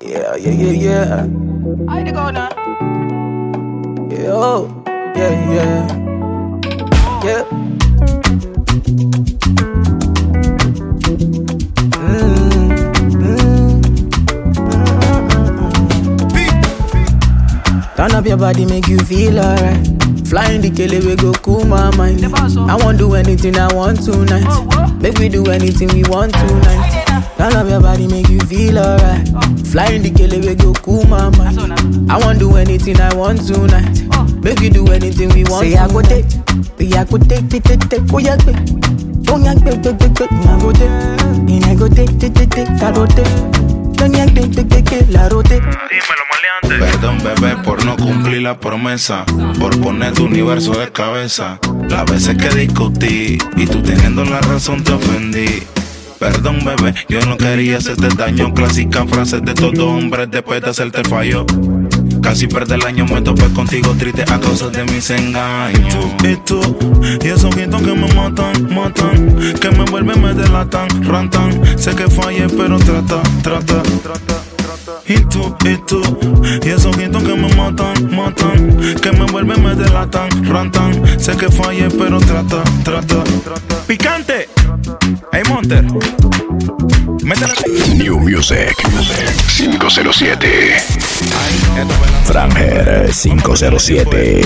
Yeah, 0.00 0.36
yeah, 0.36 0.50
yeah, 0.52 0.72
yeah. 0.72 1.26
I 1.88 2.02
to 2.04 2.12
go 2.12 2.30
now. 2.30 2.48
Yeah, 4.08 4.30
oh, 4.30 4.70
yeah, 5.16 5.34
yeah. 5.50 5.86
Yeah. 7.24 7.44
Mm, 11.98 12.70
mm, 13.18 13.82
mm. 16.30 17.96
Turn 17.96 18.12
up 18.14 18.26
your 18.26 18.36
body, 18.36 18.64
make 18.64 18.86
you 18.86 18.98
feel 19.00 19.40
alright. 19.40 19.86
Flying 20.28 20.60
the 20.60 20.70
kele 20.70 21.00
we 21.04 21.16
go 21.16 21.32
cool 21.42 21.64
my 21.64 21.94
mind. 21.96 22.24
I 22.24 22.76
won't 22.76 22.98
do 22.98 23.14
anything 23.14 23.56
I 23.58 23.72
want 23.74 24.04
tonight. 24.04 24.44
Oh. 24.46 24.98
Make 25.00 25.18
we 25.18 25.28
do 25.28 25.44
anything 25.50 25.88
we 25.88 26.04
want 26.04 26.32
tonight. 26.32 27.11
Turn 27.42 27.56
up 27.56 27.68
your 27.68 27.80
body, 27.80 28.06
make 28.06 28.28
you 28.28 28.38
feel 28.46 28.78
alright. 28.78 29.26
Flying 29.66 30.02
the 30.02 30.12
kele 30.14 30.38
we 30.46 30.54
go 30.54 30.72
cool 30.74 31.02
my 31.06 31.28
mind. 31.36 31.58
I 32.08 32.16
won't 32.16 32.38
do 32.38 32.54
anything 32.54 33.00
I 33.00 33.12
want 33.16 33.44
tonight. 33.44 34.06
Oh. 34.14 34.22
Make 34.44 34.60
we 34.60 34.70
do 34.70 34.86
anything 34.92 35.28
we 35.30 35.42
want. 35.50 35.66
Say 35.66 35.74
I 35.74 35.88
go 35.88 36.02
take, 36.02 36.30
say 36.78 36.92
I 36.94 37.02
go 37.02 37.18
take, 37.18 37.50
take, 37.50 37.64
take, 37.64 37.82
take, 37.90 38.06
oh 38.14 38.18
yeah, 38.22 38.36
take. 38.36 38.54
Oh 39.26 39.42
yeah, 39.42 39.58
take, 39.58 39.82
take, 39.82 39.98
take, 39.98 40.14
take, 40.14 40.30
I 40.30 40.54
go 40.62 40.70
take. 40.70 40.86
And 41.50 41.64
I 41.66 41.74
go 41.74 41.88
take, 41.88 42.14
take, 42.20 42.32
take, 42.32 42.48
take, 42.48 42.70
I 42.78 42.92
go 42.94 43.06
take. 43.10 43.34
Perdón, 46.62 47.18
bebé, 47.24 47.56
por 47.64 47.84
no 47.84 47.96
cumplir 47.96 48.42
la 48.42 48.60
promesa. 48.60 49.24
Por 49.58 49.80
poner 49.80 50.12
tu 50.12 50.26
universo 50.26 50.78
de 50.78 50.92
cabeza. 50.92 51.58
Las 51.88 52.04
veces 52.08 52.36
que 52.36 52.50
discutí 52.50 53.38
y 53.56 53.66
tú 53.66 53.82
teniendo 53.82 54.24
la 54.24 54.40
razón 54.42 54.84
te 54.84 54.92
ofendí. 54.92 55.64
Perdón, 56.22 56.60
bebé, 56.64 56.94
yo 57.08 57.18
no 57.26 57.36
quería 57.36 57.78
hacerte 57.78 58.06
daño. 58.16 58.54
Clásica 58.54 59.04
frase 59.08 59.40
de 59.40 59.54
todo 59.54 59.88
hombre 59.88 60.28
después 60.28 60.62
de 60.62 60.70
hacerte 60.70 61.02
fallo. 61.02 61.44
Casi 62.22 62.46
perdí 62.46 62.74
el 62.74 62.82
año, 62.86 63.06
me 63.06 63.20
topé 63.22 63.52
contigo 63.52 63.92
triste 63.98 64.22
a 64.22 64.38
causa 64.38 64.68
de 64.68 64.84
mis 64.84 65.10
engaños. 65.10 66.06
Y 66.22 66.36
tú, 66.46 66.60
y 67.20 67.26
esos 67.26 67.46
ojitos 67.46 67.82
que 67.82 67.94
me 67.94 68.14
matan, 68.14 68.72
matan, 68.72 69.34
que 69.60 69.70
me 69.70 69.84
vuelven, 69.90 70.22
me 70.22 70.32
delatan, 70.32 70.88
rantan. 71.02 71.60
Sé 71.76 71.92
que 71.96 72.08
fallé, 72.08 72.46
pero 72.48 72.78
trata, 72.78 73.20
trata, 73.42 73.82
trata. 74.04 74.51
Y 75.06 75.14
tú, 75.26 75.54
y 75.64 75.76
tú, 75.86 76.00
y 76.62 76.68
esos 76.68 76.86
ojitos 76.86 77.22
que 77.22 77.34
me 77.34 77.54
matan, 77.54 78.14
matan, 78.14 78.76
que 79.00 79.12
me 79.12 79.24
vuelven, 79.26 79.62
me 79.62 79.74
delatan, 79.74 80.28
rantan. 80.44 81.20
Sé 81.20 81.36
que 81.36 81.50
fallé, 81.50 81.88
pero 81.90 82.18
trata, 82.20 82.62
trata, 82.84 83.24
trata. 83.24 83.82
Picante, 83.86 84.48
hey 85.32 85.42
Monter. 85.48 85.84
New 87.96 88.18
Music 88.20 88.74
507. 89.56 90.76
Franger 92.24 93.10
507. 93.12 94.42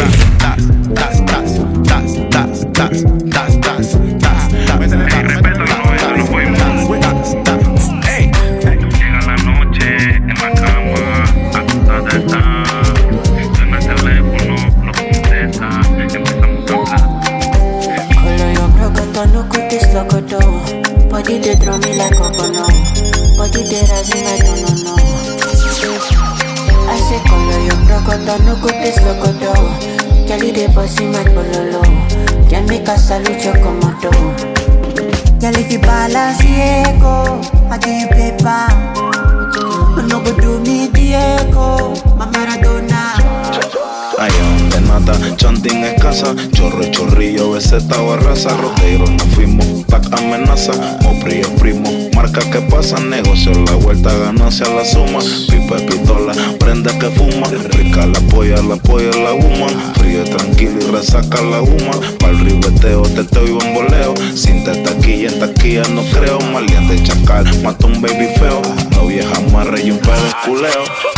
Escasa, 46.17 46.35
chorro 46.53 46.83
y 46.83 46.91
chorrillo, 46.91 47.53
beseta 47.53 48.01
o 48.01 48.17
raza, 48.17 48.57
roteiro, 48.57 49.07
nos 49.07 49.23
fuimos, 49.35 49.87
tac 49.87 50.07
amenaza, 50.13 50.73
mopri 51.03 51.41
es 51.41 51.49
primo, 51.61 51.91
marca 52.15 52.41
que 52.51 52.61
pasa, 52.63 52.99
negocio, 53.01 53.53
la 53.53 53.75
vuelta, 53.75 54.13
ganancia, 54.17 54.67
la 54.69 54.85
suma, 54.85 55.19
pipa 55.49 55.77
pistola, 55.77 56.33
prenda 56.59 56.97
que 56.99 57.11
fuma, 57.11 57.49
rica 57.71 58.07
la 58.07 58.21
polla, 58.31 58.63
la 58.63 58.77
polla, 58.77 59.11
la 59.11 59.33
guma, 59.33 59.69
frío 59.95 60.25
tranquilo 60.25 60.79
y 60.81 60.91
resaca 60.91 61.41
la 61.43 61.61
guma, 61.61 61.93
pa'l 62.19 62.39
ribeteo, 62.41 63.03
teteo 63.03 63.47
y 63.47 63.53
bamboleo, 63.53 64.15
sin 64.35 64.65
taquilla, 64.65 65.39
taquilla 65.39 65.83
no 65.91 66.03
creo, 66.13 66.39
maleante 66.53 67.03
chacal, 67.03 67.45
mata 67.63 67.87
un 67.87 68.01
baby 68.01 68.29
feo, 68.39 68.63
no 68.93 69.07
vieja 69.07 69.37
amarre 69.37 69.83
y 69.83 69.91
un 69.91 69.99
pedo 69.99 70.15
culeo. 70.45 71.16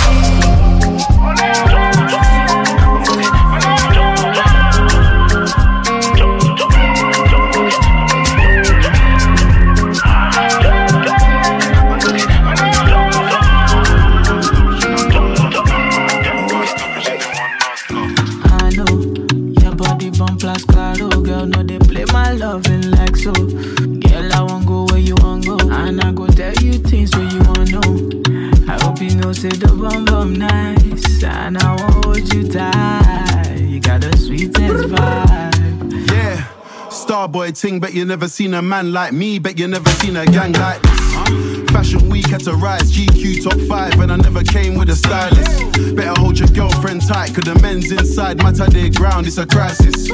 Bet 37.89 37.97
you 37.97 38.05
never 38.05 38.29
seen 38.29 38.53
a 38.53 38.61
man 38.61 38.93
like 38.93 39.15
me, 39.15 39.39
bet 39.39 39.59
you 39.59 39.67
never 39.67 39.89
seen 39.93 40.15
a 40.15 40.27
gang 40.27 40.53
like 40.53 40.83
this. 40.83 41.71
Fashion 41.71 42.11
week 42.11 42.27
had 42.27 42.41
to 42.41 42.53
rise, 42.53 42.93
GQ 42.93 43.43
top 43.43 43.59
five, 43.67 43.99
and 43.99 44.13
I 44.13 44.17
never 44.17 44.43
came 44.43 44.75
with 44.75 44.91
a 44.91 44.97
stylist. 44.97 45.97
Better 45.97 46.21
hold 46.21 46.39
your 46.39 46.49
girlfriend 46.49 47.01
tight, 47.01 47.35
cause 47.35 47.45
the 47.45 47.59
men's 47.63 47.91
inside 47.91 48.43
matter 48.43 48.67
their 48.67 48.91
ground, 48.91 49.27
it's 49.27 49.39
a 49.39 49.47
crisis. 49.47 50.07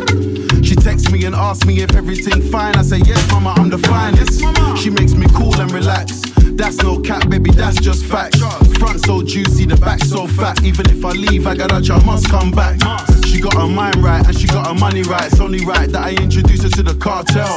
She 0.64 0.76
texts 0.76 1.10
me 1.10 1.24
and 1.24 1.34
asks 1.34 1.66
me 1.66 1.80
if 1.80 1.96
everything 1.96 2.42
fine. 2.48 2.76
I 2.76 2.82
say, 2.82 2.98
Yes, 2.98 3.28
mama, 3.32 3.54
I'm 3.56 3.70
the 3.70 3.78
finest. 3.78 4.40
She 4.80 4.90
makes 4.90 5.14
me 5.14 5.26
cool 5.34 5.60
and 5.60 5.72
relax. 5.72 6.33
That's 6.52 6.76
no 6.78 7.00
cap, 7.00 7.28
baby, 7.28 7.50
that's 7.50 7.80
just 7.80 8.04
facts. 8.04 8.38
Front 8.78 9.04
so 9.04 9.22
juicy, 9.22 9.66
the 9.66 9.76
back 9.76 10.00
so 10.04 10.26
fat. 10.26 10.62
Even 10.62 10.88
if 10.90 11.04
I 11.04 11.12
leave, 11.12 11.46
I 11.46 11.56
gotta 11.56 11.76
a 11.76 11.96
I 11.96 12.04
must 12.04 12.28
come 12.28 12.50
back. 12.50 12.78
She 13.26 13.40
got 13.40 13.54
her 13.54 13.66
mind 13.66 13.96
right 13.96 14.24
and 14.24 14.38
she 14.38 14.46
got 14.46 14.68
her 14.68 14.74
money 14.74 15.02
right. 15.02 15.26
It's 15.26 15.40
only 15.40 15.64
right 15.64 15.90
that 15.90 16.02
I 16.02 16.10
introduce 16.10 16.62
her 16.62 16.70
to 16.70 16.82
the 16.82 16.94
cartel. 16.94 17.52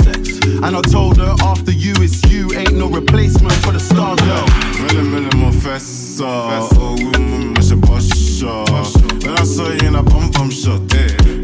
And 0.65 0.75
I 0.75 0.81
told 0.81 1.17
her 1.17 1.35
after 1.43 1.71
you, 1.71 1.93
it's 1.97 2.23
you. 2.31 2.51
Ain't 2.55 2.73
no 2.73 2.87
replacement 2.89 3.53
for 3.63 3.71
the 3.71 3.79
star 3.79 4.15
girl. 4.15 4.45
Mille, 4.81 5.03
mille 5.03 5.29
må 5.37 5.51
fessa 5.51 6.25
Og 6.25 6.77
oh, 6.81 6.95
women 6.95 7.53
må 7.53 7.61
ikke 7.61 7.77
bosja 7.85 8.55
Men 9.23 9.37
jeg 9.37 9.47
så 9.47 9.69
in 9.85 9.95
a 9.95 10.03
bum 10.03 10.31
bum 10.31 10.51
shot 10.51 10.93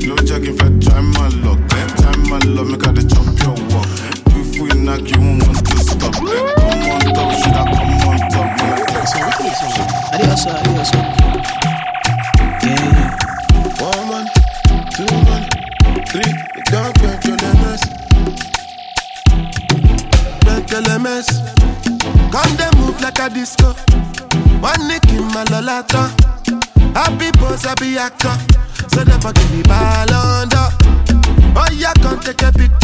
No 0.08 0.16
jogging 0.28 0.58
fat, 0.58 0.74
try 0.82 1.02
my 1.02 1.30
luck 1.44 1.60
eh. 1.78 1.88
Try 1.98 2.16
my 2.30 2.40
luck, 2.56 2.68
make 2.68 2.86
her 2.86 2.94
chop 3.10 3.28
your 3.44 3.56
walk 3.70 4.03
If 4.84 4.90
we 4.90 4.96
knock, 4.98 5.10
you 5.10 5.22
won't 5.22 5.48
want 5.48 5.66
to 5.66 5.78
stop 5.78 6.14
Come 6.14 6.28
on 6.28 7.00
top, 7.16 7.32
should 7.40 7.56
I 7.56 7.64
come 7.72 8.04
on 8.04 8.20
top 8.30 8.50
When 8.60 8.74
I 8.74 8.84
take 8.84 9.08
some 9.08 9.24
Adios, 10.14 10.46
adios. 10.46 10.92
Yeah, 12.64 12.84
yeah. 12.84 13.10
One 13.80 14.04
man, 14.10 14.26
two 14.92 15.08
man, 15.24 15.44
three. 16.08 16.32
You 16.56 16.64
can't 16.68 16.94
get 17.00 17.26
your 17.26 17.38
lemons. 17.38 17.84
Get 20.44 20.72
your 20.72 20.82
lemons. 20.82 21.28
Come 22.32 22.54
they 22.58 22.70
move 22.78 23.00
like 23.02 23.20
a 23.20 23.30
disco. 23.30 23.74
One 24.60 24.88
nick 24.88 25.06
in 25.10 25.24
my 25.32 25.46
lolata. 25.46 26.12
Happy 26.94 27.32
boss, 27.40 27.64
happy 27.64 27.98
actor. 27.98 28.36
So 28.90 29.04
never 29.04 29.32
give 29.32 29.52
me 29.52 29.64
ball 29.64 30.14
under. 30.14 30.68
Oh 31.56 31.68
yeah, 31.72 31.94
come 32.02 32.20
take 32.20 32.42
a 32.42 32.52
picture 32.52 32.83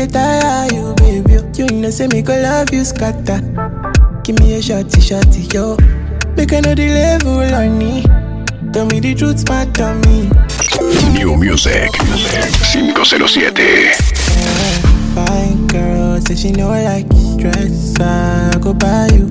They 0.00 0.06
tire 0.06 0.66
you, 0.72 0.94
baby. 0.96 1.36
You 1.58 1.66
know, 1.78 1.90
say 1.90 2.06
me 2.06 2.22
go 2.22 2.32
love 2.32 2.72
you, 2.72 2.86
scatter. 2.86 3.38
Give 4.24 4.38
me 4.40 4.54
a 4.54 4.60
shotty, 4.60 4.96
shotty, 4.96 5.52
yo. 5.52 5.76
Make 6.38 6.54
I 6.54 6.60
know 6.60 6.74
the 6.74 6.88
level 6.88 7.54
on 7.54 7.76
me. 7.76 8.00
Tell 8.72 8.86
me 8.86 9.00
the 9.00 9.14
truth, 9.14 9.40
smart 9.40 9.78
on 9.78 10.00
me. 10.08 10.30
New 11.12 11.36
Music 11.36 11.92
507. 11.92 13.92
Fine 15.14 15.66
girl, 15.66 16.18
say 16.22 16.34
she 16.34 16.52
know 16.52 16.70
like 16.70 17.04
stress. 17.12 17.94
I 18.00 18.56
go 18.58 18.72
buy 18.72 19.06
you. 19.12 19.26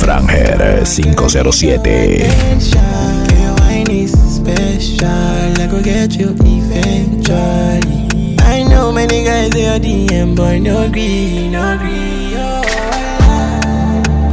Franger 0.00 0.86
507. 0.86 2.24
Attention, 2.24 3.40
your 3.42 3.54
wine 3.56 3.90
is 3.90 4.12
special. 4.36 5.06
I 5.06 5.66
go 5.70 5.82
get 5.82 6.16
you 6.16 6.30
eventually. 6.40 7.93
I 8.84 8.88
know 8.88 8.92
many 8.92 9.24
guys 9.24 9.48
they 9.48 9.66
are 9.66 9.78
DM, 9.78 10.36
but 10.36 10.58
no 10.58 10.82
agree, 10.82 11.48
no 11.48 11.72
agree. 11.74 12.34
Oh, 12.36 12.62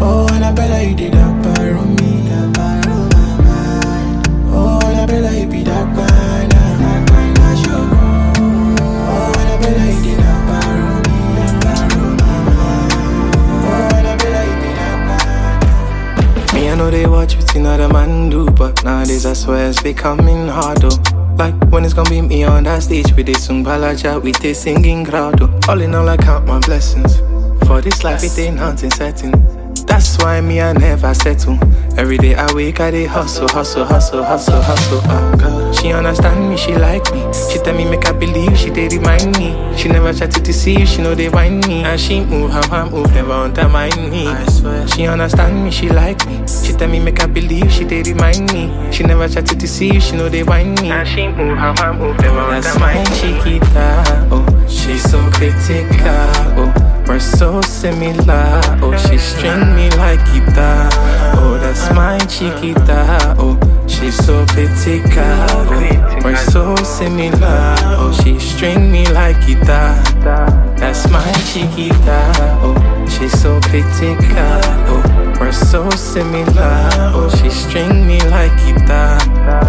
oh 0.01 0.27
Annabella, 0.33 0.83
you 0.83 0.93
did 0.93 1.13
that 1.13 1.41
part 1.41 1.71
on 1.71 1.95
me, 1.95 2.27
that 2.27 2.53
part 2.53 2.85
on 2.85 3.07
my 3.15 3.37
mind. 3.47 4.27
Oh, 4.51 4.81
Annabella, 4.83 5.31
you 5.39 5.47
be 5.47 5.63
that 5.63 5.95
bad, 5.95 6.51
oh, 6.53 6.57
that 6.83 7.07
bad, 7.07 7.37
that 7.37 7.57
sugar. 7.59 7.95
Oh, 9.15 9.31
Annabella, 9.39 9.85
you 9.87 10.01
did 10.03 10.19
that 10.19 10.39
part 10.49 10.79
on 10.83 10.99
me. 11.07 11.15
Oh. 16.51 16.59
Me, 16.59 16.61
I 16.69 16.75
know 16.75 16.89
they 16.91 17.07
watch 17.07 17.37
between 17.37 17.65
other 17.67 17.87
man 17.87 18.29
do, 18.29 18.47
but 18.47 18.83
nowadays 18.83 19.25
I 19.25 19.31
swear 19.31 19.69
it's 19.69 19.81
becoming 19.81 20.49
harder. 20.49 20.89
Like 21.41 21.55
when 21.71 21.83
it's 21.83 21.95
gonna 21.95 22.07
be 22.07 22.21
me 22.21 22.43
on 22.43 22.65
that 22.65 22.83
stage 22.83 23.11
with 23.13 23.25
this 23.25 23.45
sung 23.45 23.65
balaja 23.65 24.21
with 24.21 24.37
this 24.41 24.61
singing 24.61 25.03
crowd. 25.03 25.41
All 25.67 25.81
in 25.81 25.95
all, 25.95 26.07
I 26.07 26.15
count 26.15 26.45
my 26.45 26.59
blessings. 26.59 27.17
For 27.65 27.81
this 27.81 28.03
life, 28.03 28.23
it 28.23 28.37
ain't 28.37 28.59
hunting 28.59 28.91
setting. 28.91 29.60
That's 30.01 30.17
why 30.17 30.41
me, 30.41 30.59
I 30.59 30.73
never 30.73 31.13
settle. 31.13 31.59
Every 31.95 32.17
day 32.17 32.33
I 32.33 32.51
wake, 32.53 32.79
I 32.79 32.89
dey 32.89 33.05
hustle, 33.05 33.47
hustle, 33.47 33.85
hustle, 33.85 34.23
hustle, 34.23 34.59
hustle. 34.59 34.99
God, 35.37 35.75
she 35.75 35.91
understand 35.93 36.49
me, 36.49 36.57
she 36.57 36.73
like 36.73 37.05
me. 37.13 37.21
She 37.51 37.59
tell 37.59 37.75
me 37.77 37.85
make 37.85 38.07
I 38.07 38.11
believe, 38.11 38.57
she 38.57 38.71
dey 38.71 38.87
remind 38.87 39.37
me. 39.37 39.53
She 39.77 39.89
never 39.89 40.11
try 40.11 40.25
to 40.25 40.41
deceive, 40.41 40.87
she 40.87 41.03
know 41.03 41.13
they 41.13 41.29
whine 41.29 41.59
me. 41.67 41.83
And 41.83 41.99
she 42.01 42.19
move 42.25 42.49
how 42.49 42.63
I 42.75 42.89
move, 42.89 43.13
never 43.13 43.31
undermine 43.31 44.09
me. 44.09 44.25
I 44.27 44.43
swear, 44.47 44.87
she 44.87 45.05
understand 45.05 45.63
me, 45.63 45.69
she 45.69 45.87
like 45.89 46.25
me. 46.25 46.47
She 46.47 46.73
tell 46.73 46.89
me 46.89 46.99
make 46.99 47.21
I 47.21 47.27
believe, 47.27 47.71
she 47.71 47.83
dey 47.83 48.01
remind 48.01 48.51
me. 48.51 48.91
She 48.91 49.03
never 49.03 49.29
try 49.29 49.43
to 49.43 49.55
deceive, 49.55 50.01
she 50.01 50.15
know 50.15 50.29
they 50.29 50.41
whine 50.41 50.73
me. 50.81 50.89
And 50.89 51.07
she 51.07 51.27
move 51.27 51.59
how 51.59 51.75
I 51.77 51.91
move, 51.95 52.17
never 52.19 52.49
That's 52.49 52.79
my 52.79 53.03
chiquita, 53.21 54.27
oh, 54.31 54.65
she's 54.67 55.03
so 55.03 55.19
critical, 55.29 55.93
oh. 56.57 56.90
We're 57.07 57.19
so 57.19 57.61
similar, 57.61 58.61
oh 58.81 58.95
she 58.97 59.17
string 59.17 59.75
me 59.75 59.89
like 59.91 60.23
guitar. 60.31 60.89
Oh 61.35 61.57
that's 61.59 61.91
my 61.93 62.17
chiquita, 62.19 63.35
oh 63.37 63.59
she's 63.87 64.15
so 64.15 64.45
critical, 64.47 65.21
oh 65.21 66.21
We're 66.23 66.37
so 66.37 66.75
similar, 66.77 67.75
oh 67.99 68.17
she 68.23 68.39
string 68.39 68.91
me 68.91 69.05
like 69.11 69.45
guitar. 69.45 70.01
That's 70.77 71.09
my 71.09 71.31
chiquita, 71.51 72.33
oh 72.63 72.90
she's 73.21 73.39
so 73.39 73.59
critical, 73.61 74.61
oh 74.89 75.33
We're 75.39 75.51
so 75.51 75.89
similar, 75.91 76.89
oh 77.13 77.29
she 77.37 77.49
string 77.49 78.07
me 78.07 78.19
like 78.29 78.55
guitar 78.57 79.19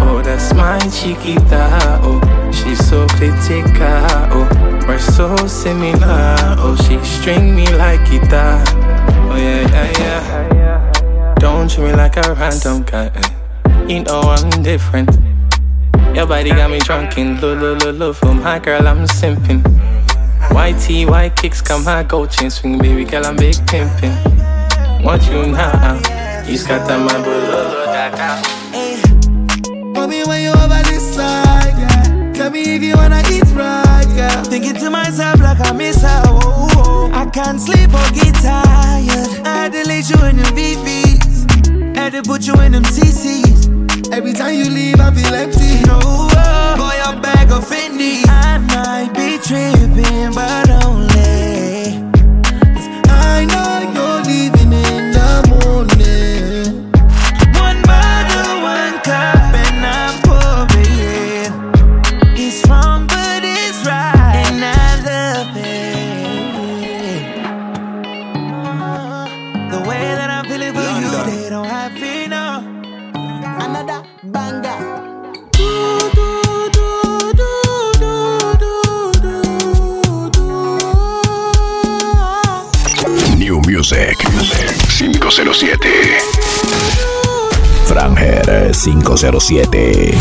Oh 0.01 0.21
that's 0.23 0.53
my 0.53 0.79
chiquita, 0.89 1.99
oh 2.01 2.19
she's 2.51 2.83
so 2.87 3.05
critical, 3.09 3.85
oh 4.33 4.49
We're 4.87 4.97
so 4.97 5.35
similar, 5.47 6.35
oh 6.59 6.75
she 6.87 6.97
string 7.03 7.55
me 7.55 7.67
like 7.77 8.09
guitar. 8.09 8.63
Oh 9.29 9.35
yeah, 9.37 9.69
yeah, 9.71 10.53
yeah. 10.53 11.35
Don't 11.35 11.69
treat 11.69 11.85
me 11.85 11.93
like 11.93 12.17
a 12.17 12.33
random 12.33 12.83
guy 12.83 13.11
eh. 13.13 13.87
You 13.87 14.03
know 14.03 14.21
I'm 14.21 14.63
different. 14.63 15.09
Your 16.15 16.27
body 16.27 16.49
got 16.49 16.69
me 16.69 16.79
drunk 16.79 17.17
in 17.17 17.39
lo 17.41 17.53
lo 17.53 17.73
lo 17.73 17.91
lo 17.91 18.13
For 18.13 18.33
my 18.33 18.59
girl 18.59 18.87
I'm 18.87 19.07
simping 19.07 19.63
White 20.53 20.79
tee, 20.79 21.05
white 21.05 21.35
kicks, 21.35 21.61
come 21.61 21.83
my 21.83 22.03
gold 22.03 22.29
chain 22.29 22.49
swing 22.49 22.77
Baby 22.77 23.05
girl 23.05 23.25
I'm 23.25 23.35
big 23.35 23.55
pimping 23.67 24.15
Want 25.03 25.25
you 25.27 25.47
now 25.47 25.71
uh, 25.73 26.45
You 26.47 26.57
scatter 26.57 26.97
my 26.99 27.11
bulolo 27.25 27.85
da 27.85 28.09
da 28.15 28.41
Mommy, 29.93 30.23
when 30.23 30.43
you 30.43 30.49
over 30.49 30.81
this 30.83 31.15
side, 31.15 31.73
yeah. 31.77 32.33
Tell 32.33 32.51
me 32.51 32.75
if 32.75 32.83
you 32.83 32.95
wanna 32.95 33.21
eat 33.31 33.45
right, 33.55 34.05
yeah. 34.15 34.43
Thinking 34.43 34.75
to 34.75 34.89
myself 34.89 35.39
like 35.39 35.59
I 35.59 35.71
miss 35.71 36.01
her, 36.01 36.21
oh, 36.25 36.39
oh, 36.43 36.69
oh. 36.77 37.11
I 37.13 37.25
can't 37.29 37.59
sleep 37.59 37.89
or 37.93 38.09
get 38.11 38.35
tired. 38.35 39.29
I 39.45 39.69
lace 39.85 40.09
you 40.09 40.17
in 40.25 40.37
them 40.37 40.55
VVs. 40.55 41.95
Had 41.95 42.13
to 42.13 42.23
put 42.23 42.45
you 42.47 42.53
in 42.61 42.71
them 42.73 42.83
CCs. 42.83 44.11
Every 44.11 44.33
time 44.33 44.55
you 44.55 44.69
leave, 44.69 44.99
I 44.99 45.11
feel 45.13 45.33
empty. 45.33 45.85
No, 45.87 45.99
oh, 46.03 46.75
boy, 46.77 47.11
your 47.11 47.21
bag 47.21 47.51
of 47.51 47.67
tripping, 49.53 50.33
but 50.33 50.62
507. 89.15 90.13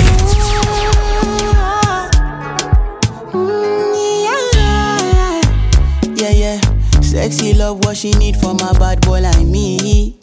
Mm, 3.32 6.20
yeah, 6.20 6.30
yeah. 6.30 6.60
Sexy 7.00 7.54
love, 7.54 7.82
what 7.86 7.96
she 7.96 8.10
need 8.12 8.36
from 8.36 8.56
a 8.60 8.74
bad 8.78 9.00
boy 9.00 9.20
like 9.20 9.46
me. 9.46 10.18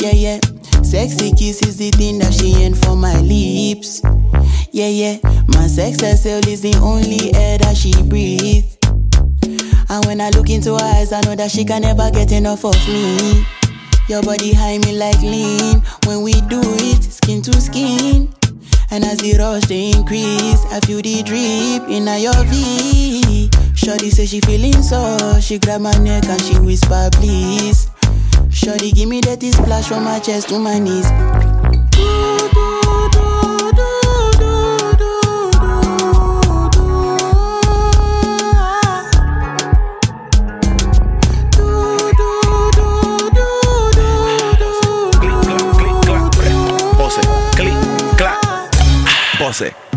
Yeah, 0.00 0.12
yeah. 0.12 0.40
sexy 0.82 1.32
kiss 1.32 1.60
is 1.62 1.76
the 1.76 1.90
thing 1.90 2.18
that 2.20 2.32
she 2.32 2.54
ain't 2.54 2.76
for 2.78 2.96
my 2.96 3.20
lips. 3.20 4.00
Yeah, 4.70 4.88
yeah, 4.88 5.18
my 5.48 5.66
sex 5.66 6.00
herself 6.00 6.46
is 6.48 6.62
the 6.62 6.74
only 6.82 7.34
air 7.34 7.58
that 7.58 7.76
she 7.76 7.92
breathes. 8.04 8.78
And 9.90 10.02
when 10.06 10.22
I 10.22 10.30
look 10.30 10.48
into 10.48 10.72
her 10.78 10.82
eyes, 10.82 11.12
I 11.12 11.20
know 11.20 11.34
that 11.36 11.50
she 11.50 11.66
can 11.66 11.82
never 11.82 12.10
get 12.10 12.32
enough 12.32 12.64
of 12.64 12.74
me. 12.88 13.44
Your 14.08 14.22
body 14.22 14.54
high 14.54 14.78
me 14.78 14.96
like 14.96 15.20
lean. 15.20 15.82
When 16.06 16.22
we 16.22 16.32
do 16.48 16.60
it, 16.64 17.04
skin 17.22 17.42
to 17.42 17.60
skin. 17.60 18.28
And 18.90 19.04
as 19.04 19.18
the 19.18 19.36
rush 19.38 19.64
they 19.66 19.90
increase, 19.90 20.64
I 20.66 20.80
feel 20.80 21.00
the 21.00 21.22
drip 21.22 21.88
in 21.88 22.06
your 22.20 22.44
V. 22.50 23.48
Shorty 23.74 24.10
say 24.10 24.26
she 24.26 24.40
feeling 24.40 24.82
so, 24.82 25.40
she 25.40 25.58
grab 25.58 25.80
my 25.80 25.96
neck 25.98 26.24
and 26.26 26.40
she 26.42 26.58
whisper 26.58 27.08
please. 27.12 27.88
Shorty 28.50 28.92
give 28.92 29.08
me 29.08 29.20
that 29.22 29.42
splash 29.42 29.88
from 29.88 30.04
my 30.04 30.18
chest 30.18 30.48
to 30.50 30.58
my 30.58 30.78
knees. 30.78 31.06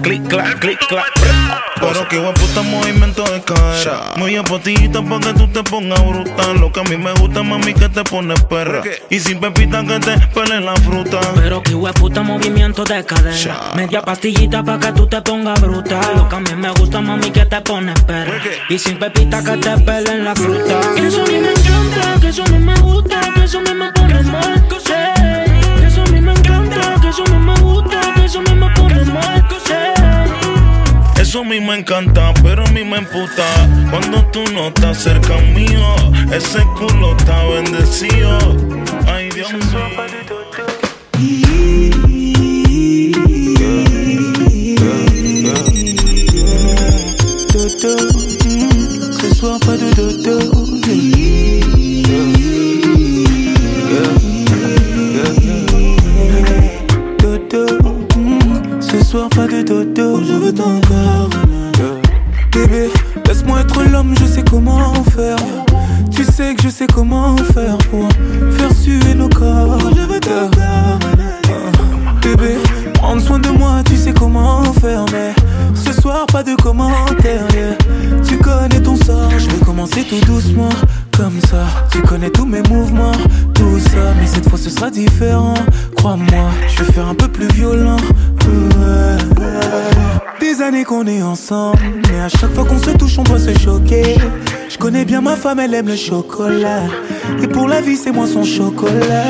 Clic, 0.06 0.28
clac, 0.28 0.60
clic, 0.60 0.80
clac. 0.88 1.12
Pero 1.80 2.08
qué 2.08 2.20
buen 2.20 2.34
puta 2.36 2.62
movimiento 2.62 3.24
de 3.24 3.42
cadera. 3.42 4.14
Muy 4.18 4.36
a 4.36 4.44
potillita 4.44 5.02
pa' 5.02 5.20
que 5.20 5.34
tú 5.34 5.48
te 5.48 5.64
pongas 5.64 6.00
brutal. 6.06 6.60
Lo 6.60 6.72
que 6.72 6.80
a 6.80 6.84
mí 6.84 6.96
me 6.96 7.12
gusta, 7.14 7.42
mami, 7.42 7.74
que 7.74 7.90
te 7.90 8.04
pones 8.04 8.40
perra. 8.44 8.84
Y 9.10 9.20
sin 9.20 9.40
pepita 9.40 9.84
que 9.84 10.00
te 10.00 10.18
pele 10.28 10.62
la 10.62 10.76
fruta. 10.76 11.20
Pero 11.34 11.64
que 11.64 11.72
puta 12.00 12.22
movimiento 12.22 12.84
de 12.84 13.04
cadera. 13.04 13.72
Media 13.76 14.04
pastillita 14.04 14.64
pa' 14.64 14.80
que 14.80 14.92
tú 14.92 15.08
te 15.08 15.22
pongas 15.24 15.60
bruta. 15.60 16.00
Lo 16.16 16.30
que 16.30 16.36
a 16.36 16.40
mí 16.40 16.56
me 16.56 16.70
gusta, 16.70 17.02
mami, 17.02 17.32
que 17.32 17.46
te 17.46 17.62
pones 17.62 18.00
perra. 18.02 18.40
Y 18.70 18.78
sin 18.78 19.00
pepita 19.00 19.44
que 19.44 19.58
te 19.58 19.76
pelen 19.80 20.24
la 20.24 20.36
fruta. 20.36 20.82
Que 20.96 21.08
eso 21.08 21.24
a 21.24 21.26
mí 21.26 21.40
me 21.40 21.52
encanta, 21.52 22.20
que 22.22 22.28
eso 22.28 22.44
a 22.44 22.50
mí 22.50 22.60
me 22.60 22.76
gusta, 22.76 23.20
que 23.34 23.44
eso 23.44 23.58
a 23.58 23.62
mí 23.62 23.74
me 23.74 23.92
pone 23.92 24.22
mal. 24.24 24.68
Que 24.68 25.88
eso 25.88 26.02
a 26.02 26.06
mí 26.06 26.22
me 26.22 26.32
encanta, 26.32 27.02
que 27.02 27.10
eso 27.10 27.24
a 27.26 27.30
mí 27.32 27.38
me 27.38 27.56
gusta, 27.60 28.00
que 28.16 28.26
eso 28.26 28.40
a 28.40 28.42
mí 28.44 28.54
me 28.54 28.70
pone 28.70 29.04
mal. 29.06 29.46
Eso 31.36 31.42
a 31.42 31.48
mí 31.50 31.60
me 31.60 31.76
encanta, 31.76 32.34
pero 32.44 32.64
a 32.66 32.72
mí 32.72 32.86
me 32.86 33.00
emputa 33.00 33.44
Cuando 33.92 34.24
tú 34.28 34.42
no 34.54 34.70
estás 34.70 35.00
cerca 35.00 35.36
mío 35.54 35.84
Ese 36.32 36.64
culo 36.78 37.14
está 37.18 37.44
bendecido 37.48 38.38
Ay, 39.06 39.30
Dios 39.32 39.52
mío 39.52 39.62
Dodo, 47.52 47.98
mm, 48.46 49.12
ce 49.20 50.55
soir 59.16 59.30
pas 59.30 59.48
de 59.48 59.62
dodo. 59.62 60.22
Je 60.24 60.34
veux 60.34 60.54
ton 60.54 60.82
corps. 60.82 61.30
Bébé, 62.52 62.90
laisse-moi 63.28 63.62
être 63.62 63.84
l'homme, 63.84 64.14
je 64.20 64.26
sais 64.26 64.44
comment 64.44 64.94
faire. 65.16 65.38
Tu 66.12 66.24
sais 66.24 66.56
que 66.56 66.64
je 66.64 66.70
sais 66.70 66.88
comment 66.88 67.36
faire 67.54 67.78
pour 67.90 68.08
faire 68.58 68.74
suer 68.74 69.14
nos 69.16 69.30
corps. 69.30 69.80
Je 69.96 70.02
veux 70.02 70.20
ton 70.20 70.50
corps. 70.52 71.00
Bébé, 72.22 72.56
prendre 72.96 73.22
soin 73.22 73.40
de 73.40 73.50
moi, 73.50 73.84
tu 73.86 73.96
sais 73.96 74.14
comment 74.14 74.64
faire, 74.82 75.06
mais 75.12 75.34
ce 75.76 75.94
soir 76.02 76.26
pas 76.26 76.44
de 76.44 76.56
commentaires. 76.56 77.48
yeah. 77.54 77.78
Tu 78.28 78.38
connais 78.38 78.82
ton 78.82 78.96
sort, 78.96 79.32
je 79.38 79.50
vais 79.50 79.66
commencer 79.66 80.04
tout 80.04 80.20
doucement, 80.26 80.70
comme 81.18 81.40
ça. 81.50 81.66
Tu 81.92 82.02
connais 82.02 82.30
tous 82.30 82.46
mes 82.46 82.62
mouvements, 82.70 83.12
tout 83.54 83.80
ça, 83.80 84.14
mais 84.20 84.28
cette 84.28 84.50
fois 84.50 84.58
ce 84.58 84.70
sera 84.70 84.90
différent. 84.90 85.54
Crois-moi, 85.96 86.50
je 86.68 86.84
vais 86.84 86.92
faire 86.92 87.08
un 87.08 87.16
peu 87.16 87.28
plus 87.28 87.48
violent. 87.48 87.98
Des 90.40 90.62
années 90.62 90.84
qu'on 90.84 91.06
est 91.08 91.22
ensemble, 91.22 91.80
mais 92.10 92.20
à 92.20 92.30
chaque 92.30 92.54
fois 92.54 92.66
qu'on 92.66 92.80
se 92.80 92.92
touche, 92.92 93.18
on 93.18 93.24
doit 93.24 93.40
se 93.40 93.58
choquer. 93.58 94.16
Je 94.70 94.78
connais 94.78 95.06
bien 95.06 95.22
ma 95.22 95.36
femme, 95.36 95.60
elle 95.60 95.74
aime 95.74 95.88
le 95.88 95.96
chocolat, 95.96 96.84
et 97.42 97.48
pour 97.48 97.68
la 97.68 97.82
vie, 97.82 97.98
c'est 97.98 98.12
moi 98.12 98.28
son 98.28 98.44
chocolat. 98.44 99.24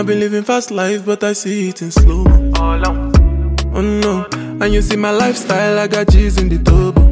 I've 0.00 0.06
been 0.06 0.18
living 0.18 0.44
fast 0.44 0.70
life, 0.70 1.04
but 1.04 1.22
I 1.22 1.34
see 1.34 1.68
it 1.68 1.82
in 1.82 1.90
slow. 1.90 2.24
Oh 2.56 3.82
no, 3.82 4.26
and 4.32 4.72
you 4.72 4.80
see 4.80 4.96
my 4.96 5.10
lifestyle, 5.10 5.78
I 5.78 5.88
got 5.88 6.08
G's 6.08 6.38
in 6.40 6.48
the 6.48 6.56
turbo. 6.56 7.02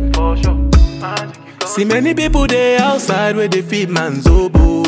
See 1.67 1.85
many 1.85 2.15
people 2.15 2.47
there 2.47 2.81
outside 2.81 3.37
where 3.37 3.47
they 3.47 3.61
feed 3.61 3.91
man's 3.91 4.27
oboe. 4.27 4.85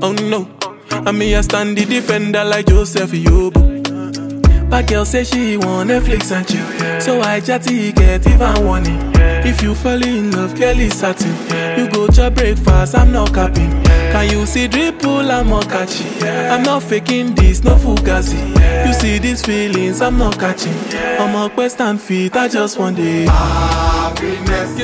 Oh 0.00 0.12
no, 0.30 0.48
and 0.92 1.18
me 1.18 1.34
I 1.34 1.40
stand 1.40 1.76
the 1.76 1.86
defender 1.86 2.44
like 2.44 2.66
Joseph 2.66 3.10
Yobo. 3.10 4.70
But 4.70 4.86
girl 4.86 5.04
say 5.04 5.24
she 5.24 5.56
want 5.56 5.90
Netflix 5.90 6.30
and 6.30 6.46
chill, 6.46 7.00
so 7.00 7.20
I 7.20 7.40
chatty 7.40 7.90
get 7.90 8.28
even 8.28 8.64
warning. 8.64 9.10
If 9.44 9.60
you 9.60 9.74
fall 9.74 10.00
in 10.04 10.30
love, 10.30 10.54
is 10.60 10.94
satin. 10.96 11.34
You 11.76 11.90
go 11.90 12.06
to 12.06 12.30
breakfast, 12.30 12.94
I'm 12.94 13.10
not 13.10 13.34
capping. 13.34 13.87
Can 14.12 14.30
you 14.30 14.46
see 14.46 14.68
dripple, 14.68 15.30
I'm 15.30 15.48
not 15.48 15.68
catchy. 15.68 16.06
I'm 16.26 16.62
not 16.62 16.82
faking 16.82 17.34
this, 17.34 17.62
no 17.62 17.76
fugazi. 17.76 18.38
You 18.86 18.92
see 18.94 19.18
these 19.18 19.42
feelings, 19.44 20.00
I'm 20.00 20.16
not 20.18 20.38
catching. 20.38 20.74
I'm 21.20 21.34
a 21.36 21.48
quest 21.50 21.80
and 21.80 22.00
feet, 22.00 22.34
I 22.36 22.48
just 22.48 22.78
want 22.78 22.98
it. 22.98 23.28
Happiness. 23.28 24.78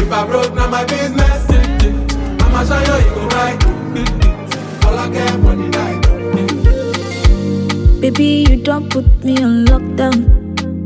If 0.00 0.12
I 0.12 0.24
broke, 0.26 0.54
now 0.54 0.68
my 0.68 0.84
business. 0.84 1.46
I'ma 2.40 2.64
show 2.64 2.78
you, 2.78 2.96
you 3.04 3.14
go 3.14 3.26
right. 3.36 3.58
All 4.86 4.96
I 4.96 5.10
care 5.10 5.38
for 5.42 5.54
the 5.56 5.68
night. 5.76 6.00
Baby, 8.00 8.46
you 8.48 8.56
don't 8.62 8.88
put 8.88 9.04
me 9.24 9.42
on 9.42 9.66
lockdown. 9.66 10.16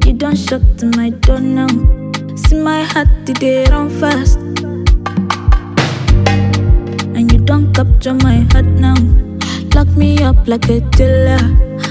You 0.07 0.15
don't 0.15 0.37
shut 0.37 0.63
my 0.97 1.11
door 1.11 1.41
now. 1.41 1.69
See 2.35 2.57
my 2.61 2.83
heart, 2.83 3.09
did 3.25 3.37
they 3.37 3.65
run 3.71 3.91
fast? 4.01 4.39
Don't 7.83 7.95
capture 7.95 8.15
my 8.15 8.47
heart 8.53 8.67
now. 8.67 8.95
Lock 9.75 9.89
me 9.97 10.23
up 10.23 10.37
like 10.47 10.69
a 10.69 10.81
killer. 10.93 11.39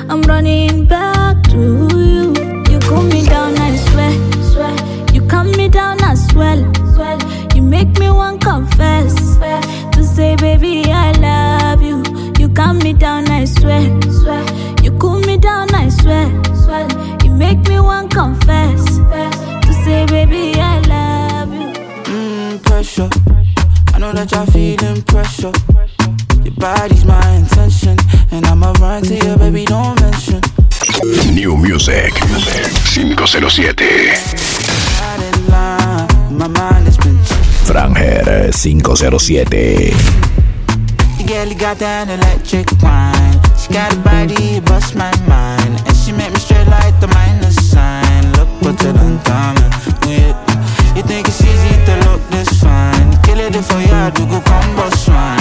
I'm 0.10 0.22
running 0.24 0.86
back 0.86 1.44
to 1.50 1.88
you. 1.92 2.34
You 2.70 2.80
cool 2.80 3.04
me 3.04 3.26
down, 3.26 3.58
I 3.58 3.76
swear. 3.76 4.12
swear. 4.52 4.76
You 5.14 5.22
calm 5.28 5.52
me 5.52 5.68
down 5.68 6.02
as 6.04 6.34
well. 6.34 6.62
well. 6.98 7.20
You 7.56 7.62
make 7.62 8.00
me 8.00 8.10
want 8.10 8.42
confess. 8.42 9.14
Swear. 9.36 9.62
To 9.94 10.04
say, 10.04 10.36
baby, 10.38 10.84
I 10.88 11.12
love 11.14 11.82
you. 11.82 12.04
You 12.40 12.50
calm 12.50 12.78
me 12.80 12.94
down, 12.94 13.28
I 13.30 13.46
swear. 13.46 13.84
swear. 14.12 14.46
You 14.84 14.92
cool 14.98 15.20
me 15.20 15.38
down, 15.38 15.74
I 15.76 15.90
swear. 15.90 16.28
swear. 16.64 16.88
You 17.24 17.32
make 17.32 17.68
me 17.68 17.80
want 17.80 18.14
confess. 18.14 18.80
Swear. 18.96 19.30
To 19.62 19.74
say, 19.84 20.06
baby, 20.06 20.54
I 20.60 20.80
love 20.94 21.54
you. 21.54 21.68
Mm, 22.14 22.64
pressure. 22.64 23.10
I 23.94 24.00
know 24.00 24.14
that 24.14 24.32
you're 24.32 24.46
feeling 24.48 25.02
pressure. 25.04 25.52
Body's 26.62 27.06
my 27.06 27.32
intention, 27.32 27.98
and 28.30 28.46
I'ma 28.46 28.72
run 28.80 29.02
to 29.04 29.16
you, 29.16 29.36
baby, 29.38 29.66
don't 29.66 30.00
mention. 30.00 30.42
New 31.34 31.58
Music 31.58 32.14
507 32.14 33.76
My 36.38 36.48
mind 36.48 36.86
has 36.86 36.98
been 36.98 37.18
Franger 37.66 38.54
507 38.54 39.50
The 41.18 41.24
girl 41.26 41.48
you 41.48 41.56
got 41.56 41.80
that 41.80 42.08
electric 42.10 42.70
wine. 42.84 43.42
She 43.58 43.74
got 43.74 43.92
a 43.96 43.98
body, 43.98 44.60
bust 44.60 44.94
my 44.96 45.10
mind. 45.26 45.82
And 45.88 45.98
she 45.98 46.12
make 46.12 46.32
me 46.32 46.38
straight 46.38 46.68
like 46.68 46.94
the 47.00 47.08
minus 47.08 47.58
sign. 47.72 48.32
Look 48.34 48.50
what 48.62 48.80
you 48.84 48.94
done 48.94 49.18
done. 49.24 49.58
Yeah. 50.06 50.38
You 50.96 51.02
think 51.02 51.28
it's 51.28 51.42
easy 51.42 51.74
to 51.88 51.96
look 52.06 52.22
this 52.30 52.62
fine. 52.62 53.18
Kill 53.24 53.40
it 53.40 53.56
if 53.56 53.72
I 53.72 54.12
do 54.12 54.28
go 54.28 54.40
combo 54.42 54.90
swine. 54.96 55.41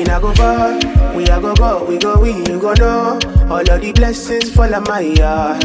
We 0.00 0.04
not 0.04 0.22
go 0.22 0.32
far, 0.32 0.78
we 1.14 1.24
a 1.24 1.38
go 1.38 1.54
go, 1.56 1.84
we 1.84 1.98
go 1.98 2.18
we, 2.18 2.32
you 2.32 2.58
go 2.58 2.72
know. 2.72 3.18
All 3.50 3.60
of 3.60 3.82
the 3.82 3.92
blessings 3.94 4.50
fall 4.50 4.74
on 4.74 4.84
my 4.84 5.00
yard. 5.00 5.60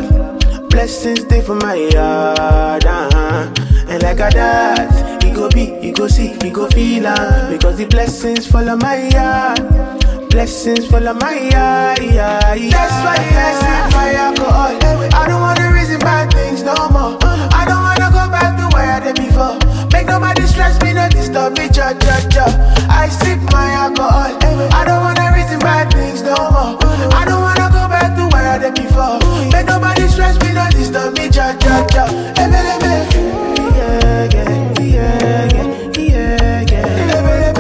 Blessings 0.70 1.22
stay 1.22 1.40
for 1.42 1.56
my 1.56 1.76
yard, 1.76 2.86
uh-huh. 2.86 3.54
And 3.88 4.04
like 4.04 4.20
a 4.20 4.30
that, 4.36 5.24
you 5.24 5.34
go 5.34 5.48
be, 5.52 5.80
you 5.82 5.94
go 5.94 6.10
see, 6.10 6.34
you 6.44 6.52
go 6.52 6.68
feel 6.68 7.08
uh, 7.08 7.50
Because 7.50 7.78
the 7.78 7.86
blessings 7.86 8.46
fall 8.46 8.68
on 8.68 8.80
my 8.80 9.08
yard. 9.08 10.30
Blessings 10.32 10.86
fall 10.86 11.08
on 11.08 11.18
my 11.20 11.32
yard, 11.40 12.00
yeah, 12.04 12.54
yeah. 12.56 12.72
That's 12.72 12.92
why 13.08 13.16
I 13.16 13.54
see 13.56 13.96
my 13.96 14.14
alcohol. 14.16 15.16
I 15.16 15.28
don't 15.30 15.40
wanna 15.40 15.72
reason 15.72 16.00
bad 16.02 16.34
things 16.34 16.62
no 16.62 16.76
more. 16.90 17.18
I 17.24 17.64
don't 17.64 17.82
wanna 17.82 18.12
go 18.12 18.30
back 18.30 18.60
to 18.60 18.76
where 18.76 18.92
I 18.92 19.00
did 19.00 19.16
before. 19.16 19.65
Make 20.06 20.14
nobody 20.14 20.46
stress 20.46 20.80
me, 20.84 20.94
no 20.94 21.10
disturb 21.10 21.58
me, 21.58 21.68
cha 21.68 21.92
cha 21.98 22.20
cha. 22.30 22.46
I 22.92 23.10
sip 23.10 23.40
my 23.52 23.72
alcohol. 23.72 24.38
I 24.72 24.86
don't 24.86 25.02
wanna 25.02 25.34
reason 25.34 25.58
bad 25.58 25.92
things 25.92 26.22
no 26.22 26.36
more. 26.52 26.78
I 27.12 27.26
don't 27.26 27.42
wanna 27.42 27.70
go 27.74 27.88
back 27.90 28.16
to 28.16 28.28
where 28.32 28.48
I 28.48 28.60
did 28.60 28.76
before. 28.76 29.18
Make 29.52 29.66
nobody 29.66 30.08
stress 30.08 30.40
me, 30.44 30.54
no 30.54 30.70
disturb 30.70 31.18
me, 31.18 31.28
cha 31.32 31.58
cha 31.58 31.88
cha. 31.88 32.06
Ebe, 32.38 32.62
ebe. 32.76 32.94
Yeah, 33.74 34.30
yeah, 34.30 34.78
yeah, 34.80 35.98
yeah, 35.98 36.62
yeah. 36.70 37.54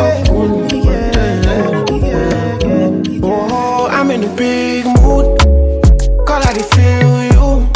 Oh, 3.23 4.35
big 4.37 4.85
mood. 4.85 5.25
Call 6.27 6.43
I 6.45 6.53
feel 6.73 7.23
you. 7.33 7.67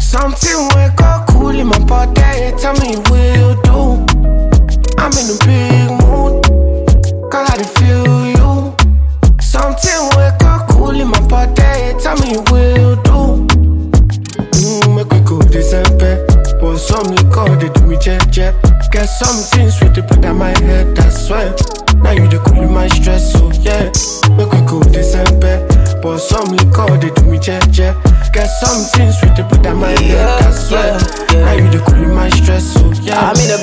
Something 0.00 0.60
wake 0.74 0.98
up 1.02 1.26
cool 1.28 1.52
my 1.62 1.78
body. 1.80 2.56
Tell 2.56 2.72
me 2.80 2.96
Get 18.98 19.06
some 19.06 19.38
things 19.54 19.80
with 19.80 19.94
the 19.94 20.02
put 20.02 20.24
on 20.26 20.38
my 20.38 20.50
head, 20.58 20.98
I 20.98 21.08
swear. 21.10 21.54
Now 22.02 22.10
you 22.18 22.26
the 22.26 22.42
cool 22.42 22.66
my 22.66 22.88
stress, 22.88 23.30
so 23.30 23.46
yeah. 23.62 23.94
Make 24.34 24.50
we 24.50 24.58
go 24.66 24.82
December. 24.90 25.62
But 26.02 26.18
some 26.18 26.50
liquor, 26.50 26.98
they 26.98 27.14
do 27.14 27.30
me 27.30 27.38
jet. 27.38 27.62
Get 27.70 28.50
some 28.58 28.82
things 28.98 29.14
with 29.22 29.38
the 29.38 29.46
put 29.46 29.64
on 29.70 29.78
my 29.78 29.94
head, 29.94 30.42
I 30.42 30.50
swear. 30.50 30.98
Now 31.30 31.54
you 31.54 31.70
the 31.70 31.78
cool 31.86 32.10
my 32.10 32.28
stress, 32.42 32.74
so 32.74 32.90
yeah. 33.06 33.22
I'm 33.22 33.38
in 33.38 33.54
a 33.54 33.62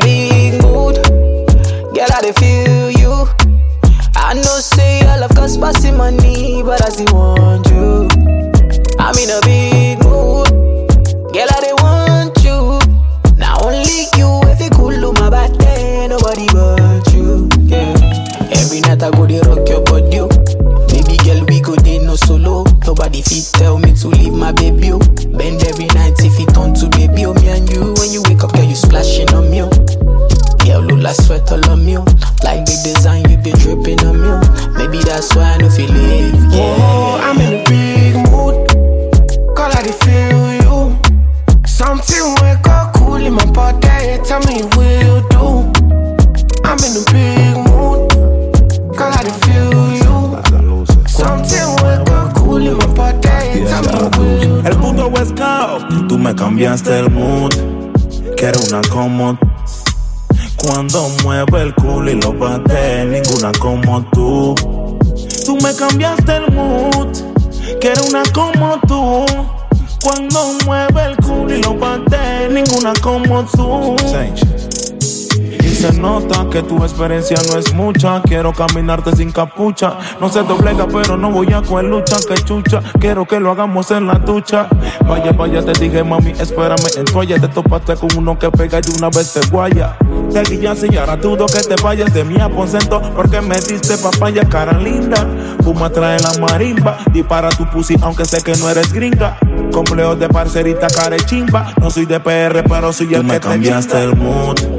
que 76.55 76.63
tu 76.63 76.81
experiencia 76.85 77.35
no 77.51 77.59
es 77.59 77.73
mucha. 77.73 78.21
Quiero 78.21 78.53
caminarte 78.53 79.13
sin 79.13 79.29
capucha. 79.29 79.97
No 80.21 80.29
se 80.29 80.41
doblega, 80.41 80.87
pero 80.87 81.17
no 81.17 81.29
voy 81.29 81.51
a 81.51 81.61
coger 81.61 81.83
lucha. 81.83 82.15
Que 82.25 82.35
chucha, 82.35 82.81
quiero 82.97 83.25
que 83.25 83.41
lo 83.41 83.51
hagamos 83.51 83.91
en 83.91 84.07
la 84.07 84.13
ducha. 84.13 84.69
Vaya, 85.05 85.33
vaya, 85.33 85.61
te 85.65 85.73
dije, 85.77 86.01
mami, 86.01 86.31
espérame 86.31 86.87
en 86.95 87.03
toalla. 87.03 87.37
Te 87.41 87.49
topaste 87.49 87.97
con 87.97 88.09
uno 88.17 88.39
que 88.39 88.49
pega 88.51 88.79
y 88.79 88.97
una 88.97 89.09
vez 89.09 89.33
te 89.33 89.45
guaya. 89.49 89.97
Te 90.31 90.43
guías 90.43 90.81
y 90.89 90.95
ahora 90.95 91.17
dudo 91.17 91.45
que 91.45 91.59
te 91.59 91.75
vayas 91.83 92.13
de 92.13 92.23
mi 92.23 92.39
aposento. 92.39 93.01
Porque 93.13 93.41
me 93.41 93.59
diste 93.59 93.97
papaya, 93.97 94.47
cara 94.47 94.79
linda. 94.79 95.27
Puma 95.61 95.89
trae 95.89 96.17
la 96.19 96.31
marimba. 96.39 96.99
Dispara 97.11 97.49
tu 97.49 97.69
pussy, 97.69 97.97
aunque 98.01 98.23
sé 98.23 98.41
que 98.41 98.55
no 98.55 98.69
eres 98.69 98.93
gringa. 98.93 99.37
Complejo 99.73 100.15
de 100.15 100.29
parcerita, 100.29 100.87
cara 100.87 101.17
chimba. 101.17 101.73
No 101.81 101.91
soy 101.91 102.05
de 102.05 102.17
PR, 102.21 102.63
pero 102.63 102.93
soy 102.93 103.13
el 103.13 103.21
Tú 103.21 103.23
me 103.27 103.33
que 103.33 103.39
te 103.41 103.47
cambiaste 103.47 104.01
el 104.01 104.15
mood. 104.15 104.74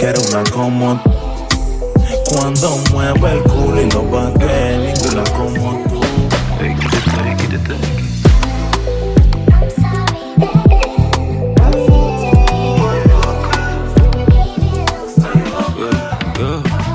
Quiero 0.00 0.22
una 0.30 0.42
como 0.44 0.98
cuando 2.30 2.78
mueve 2.90 3.32
el 3.32 3.42
culo 3.42 3.82
y 3.82 3.90
lo 3.90 4.02
bate, 4.04 4.78
ninguna 4.78 5.24
como 5.36 5.84
tú. 5.90 6.00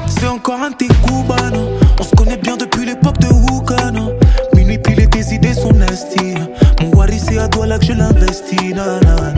C'est 0.07 0.25
encore 0.25 0.63
un 0.63 0.71
tes 0.71 0.87
cubano. 0.87 1.69
On 1.99 2.03
se 2.03 2.15
connaît 2.15 2.37
bien 2.37 2.57
depuis 2.57 2.87
l'époque 2.87 3.19
de 3.19 3.27
Hookano. 3.27 4.13
Minuit 4.55 4.79
pile 4.79 5.01
et 5.01 5.07
tes 5.07 5.31
idées 5.31 5.53
sont 5.53 5.73
nasty. 5.73 6.33
Mon 6.81 6.89
Wari 6.97 7.19
c'est 7.19 7.37
à 7.37 7.47
toi 7.47 7.67
là 7.67 7.77
que 7.77 7.85
je 7.85 7.93
l'investis. 7.93 8.73
Na, 8.73 8.99
na, 9.01 9.15
na. 9.15 9.33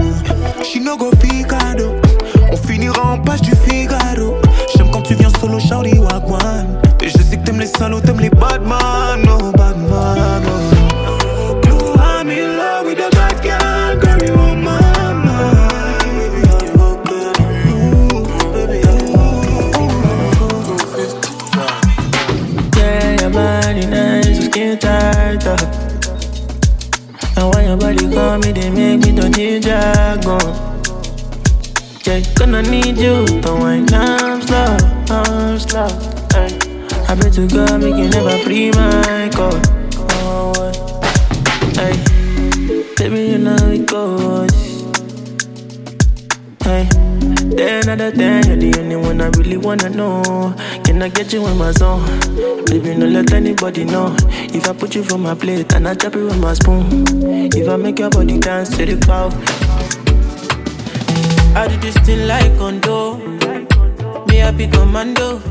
Charlie 5.67 5.99
Wagwan. 5.99 6.79
Et 7.01 7.09
je 7.09 7.17
sais 7.17 7.37
que 7.37 7.43
t'aimes 7.43 7.59
les 7.59 7.67
salauds, 7.67 7.99
t'aimes 7.99 8.19
les 8.21 8.29
badman. 8.29 9.23
Oh, 9.29 9.51
badman. 9.51 10.41
Oh. 10.47 11.61
You, 11.65 11.77
oh. 11.79 11.95
I'm 11.99 12.29
in 12.29 12.57
love 12.57 12.85
with 12.85 12.99
a 12.99 13.09
bad 13.11 13.43
girl. 13.43 13.97
Girl, 13.99 14.23
you 14.25 14.33
on 14.33 14.63
my 14.63 15.13
mind. 15.13 16.37
Yeah, 22.77 23.21
your 23.21 23.29
body 23.29 23.85
nice, 23.87 24.39
your 24.39 24.49
skin 24.49 24.77
tighter. 24.79 25.57
And 27.35 27.43
uh. 27.43 27.51
when 27.53 27.65
your 27.67 27.77
body 27.77 28.09
call 28.13 28.37
me, 28.39 28.51
they 28.53 28.69
make 28.69 29.05
me 29.05 29.11
don't 29.11 29.35
need 29.35 29.63
jargon. 29.63 30.39
Yeah, 32.05 32.21
gonna 32.35 32.61
need 32.61 32.97
you 32.97 33.25
to 33.41 33.51
wind 33.53 33.91
up 33.93 34.41
slow, 34.43 34.77
uh, 35.09 35.57
slow. 35.57 35.87
Hey. 36.33 36.57
I 37.09 37.15
bet 37.15 37.33
to 37.33 37.47
God 37.47 37.81
make 37.81 37.95
you 37.95 38.09
never 38.09 38.37
free 38.43 38.71
my 38.71 39.29
call. 39.33 39.53
Oh, 40.11 40.71
hey, 41.75 41.95
baby, 42.97 43.31
you 43.31 43.37
know 43.37 43.55
it 43.55 43.85
goes. 43.85 44.51
Hey, 46.63 46.83
day 47.55 47.79
another 47.79 48.11
day, 48.11 48.41
you're 48.45 48.57
the 48.57 48.75
only 48.79 48.95
one 48.97 49.21
I 49.21 49.27
really 49.37 49.57
wanna 49.57 49.89
know. 49.89 50.53
Can 50.83 51.01
I 51.01 51.09
get 51.09 51.31
you 51.31 51.47
in 51.47 51.57
my 51.57 51.71
zone? 51.71 52.03
Baby, 52.65 52.95
no 52.95 53.05
let 53.05 53.31
anybody 53.31 53.85
know. 53.85 54.13
If 54.53 54.67
I 54.67 54.73
put 54.73 54.95
you 54.95 55.03
from 55.03 55.21
my 55.21 55.35
plate 55.35 55.73
and 55.73 55.87
I 55.87 55.95
chop 55.95 56.15
it 56.15 56.23
with 56.23 56.39
my 56.39 56.53
spoon. 56.55 57.05
If 57.55 57.69
I 57.69 57.77
make 57.77 57.99
your 57.99 58.09
body 58.09 58.37
dance 58.37 58.75
to 58.75 58.85
the 58.85 58.97
cloud. 58.97 59.33
I 61.55 61.67
do 61.69 61.77
this 61.77 61.95
thing 62.05 62.27
like 62.27 62.57
condo. 62.57 63.36
A 64.47 64.51
big 64.53 64.71
commando. 64.71 65.41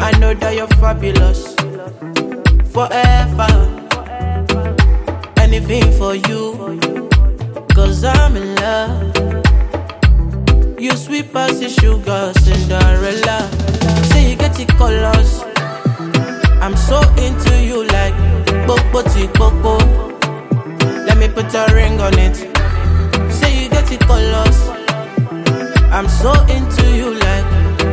I 0.00 0.12
know 0.18 0.32
that 0.32 0.54
you're 0.54 0.66
fabulous. 0.80 1.54
Forever. 2.72 3.52
Anything 5.36 5.92
for 5.98 6.14
you. 6.14 6.80
Cause 7.74 8.02
I'm 8.02 8.34
in 8.34 8.54
love. 8.56 9.12
You 10.80 10.92
sweet 10.92 11.26
as 11.34 11.60
the 11.60 11.68
sugar, 11.68 12.32
Cinderella. 12.40 13.46
Say 14.08 14.30
you 14.30 14.36
get 14.36 14.54
the 14.54 14.64
colors. 14.78 15.42
I'm 16.62 16.76
so 16.76 17.02
into 17.20 17.62
you 17.62 17.84
like 17.88 18.16
Bobo 18.66 19.02
Popo. 19.34 19.76
Let 21.04 21.18
me 21.18 21.28
put 21.28 21.52
a 21.52 21.66
ring 21.74 22.00
on 22.00 22.18
it. 22.18 22.36
Say 23.30 23.64
you 23.64 23.68
get 23.68 23.84
the 23.84 23.98
colors. 24.08 24.58
I'm 25.92 26.08
so 26.08 26.32
into 26.46 26.96
you 26.96 27.12
like 27.20 27.55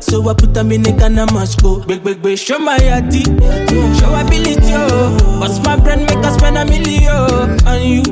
so 0.00 0.28
I 0.28 0.34
put 0.34 0.54
them 0.54 0.72
in 0.72 0.86
a 0.86 0.92
Ghana 0.92 1.26
Moscow. 1.32 1.80
Big 1.84 2.02
big 2.04 2.22
big, 2.22 2.38
show 2.38 2.58
my 2.58 2.76
yati, 2.78 3.24
show 3.98 4.14
ability 4.14 4.72
oh. 4.74 5.38
Bust 5.40 5.62
my 5.64 5.76
brand 5.76 6.02
make 6.02 6.24
us 6.24 6.34
spend 6.36 6.56
a 6.58 6.64
million 6.64 7.66
on 7.66 7.82
you. 7.82 8.02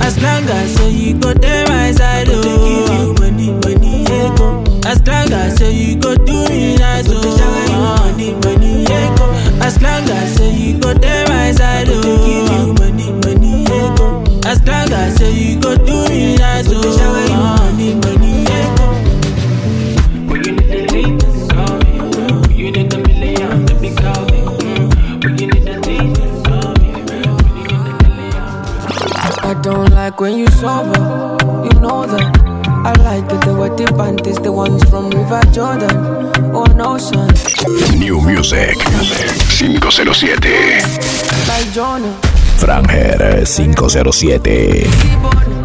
As 0.00 0.22
long 0.22 0.44
as 0.48 0.94
you 0.94 1.18
go 1.18 1.32
there 1.34 1.66
my 1.68 1.90
side, 1.92 2.28
oh. 2.30 2.42
give 2.42 2.98
you 2.98 3.14
money, 3.20 3.50
money, 3.52 4.04
yeah. 4.04 4.90
As 4.90 5.00
long 5.06 5.32
as 5.32 5.56
say 5.56 5.72
you 5.72 5.96
go 5.98 6.14
do 6.14 6.48
me 6.48 6.76
nice, 6.76 7.06
oh. 7.08 8.06
money, 8.12 8.32
money, 8.34 8.84
yeah. 8.84 9.64
As 9.66 9.80
long 9.82 10.08
as 10.08 10.38
you 10.40 10.78
go 10.78 10.94
there 10.94 11.26
my 11.28 11.50
side, 11.52 11.88
oh. 11.90 12.02
give 12.02 12.52
you 12.52 12.74
money, 12.74 13.12
money, 13.12 13.64
yeah. 13.64 13.96
Oh. 13.98 14.40
As 14.46 14.62
long 14.64 14.92
as 14.92 15.16
say 15.16 15.32
you 15.32 15.60
go 15.60 15.74
do 15.76 16.08
me 16.08 16.36
nice, 16.36 16.66
oh. 16.68 17.58
money, 17.58 17.94
money, 17.94 18.15
like 30.06 30.20
when 30.20 30.38
you 30.38 30.46
sober, 30.46 31.36
you 31.64 31.80
know 31.80 32.06
that. 32.06 32.38
I 32.86 32.92
like 33.02 33.24
it 33.24 33.40
the 33.44 33.52
way 33.52 33.70
the 33.70 33.86
panties, 33.98 34.38
the 34.38 34.52
ones 34.52 34.84
from 34.88 35.10
River 35.10 35.40
Jordan. 35.50 35.90
Oh 36.54 36.62
no, 36.76 36.96
son, 36.96 37.34
New 37.98 38.20
Music 38.20 38.76
507. 38.78 40.52
like 41.48 41.72
Jonah. 41.72 42.16
Franger 42.60 43.44
507. 43.48 45.55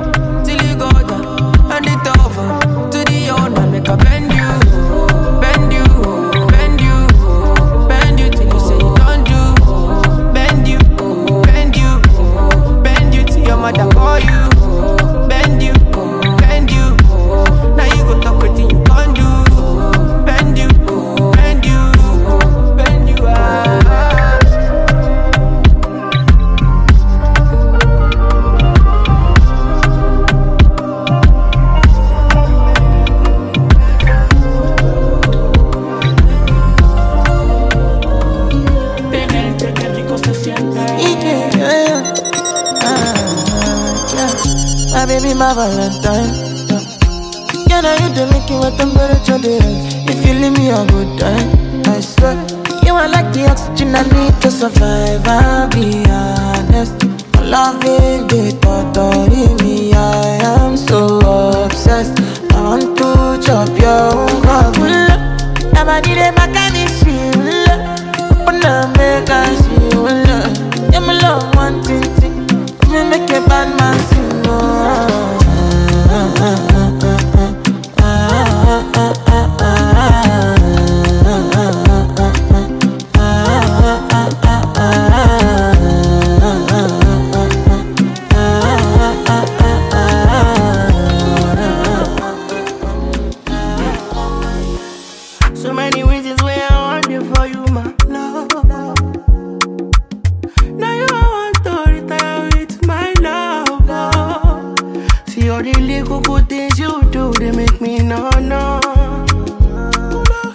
All 105.62 105.72
the 105.72 105.80
little 105.80 106.22
good 106.22 106.50
things 106.50 106.80
you 106.80 107.04
do, 107.12 107.32
they 107.34 107.52
make 107.52 107.80
me 107.80 108.00
no, 108.00 108.32
no. 108.40 108.80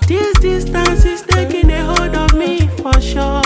This 0.09 0.37
distance 0.40 1.05
is 1.05 1.23
taking 1.23 1.71
a 1.71 1.85
hold 1.85 2.16
of 2.16 2.35
me 2.35 2.66
for 2.66 3.01
sure. 3.01 3.45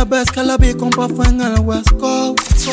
La 0.00 0.56
vi, 0.56 0.72
compa, 0.72 1.08
fue 1.08 1.26
en 1.26 1.42
el 1.42 1.60
West 1.60 1.92
Coast. 1.98 2.68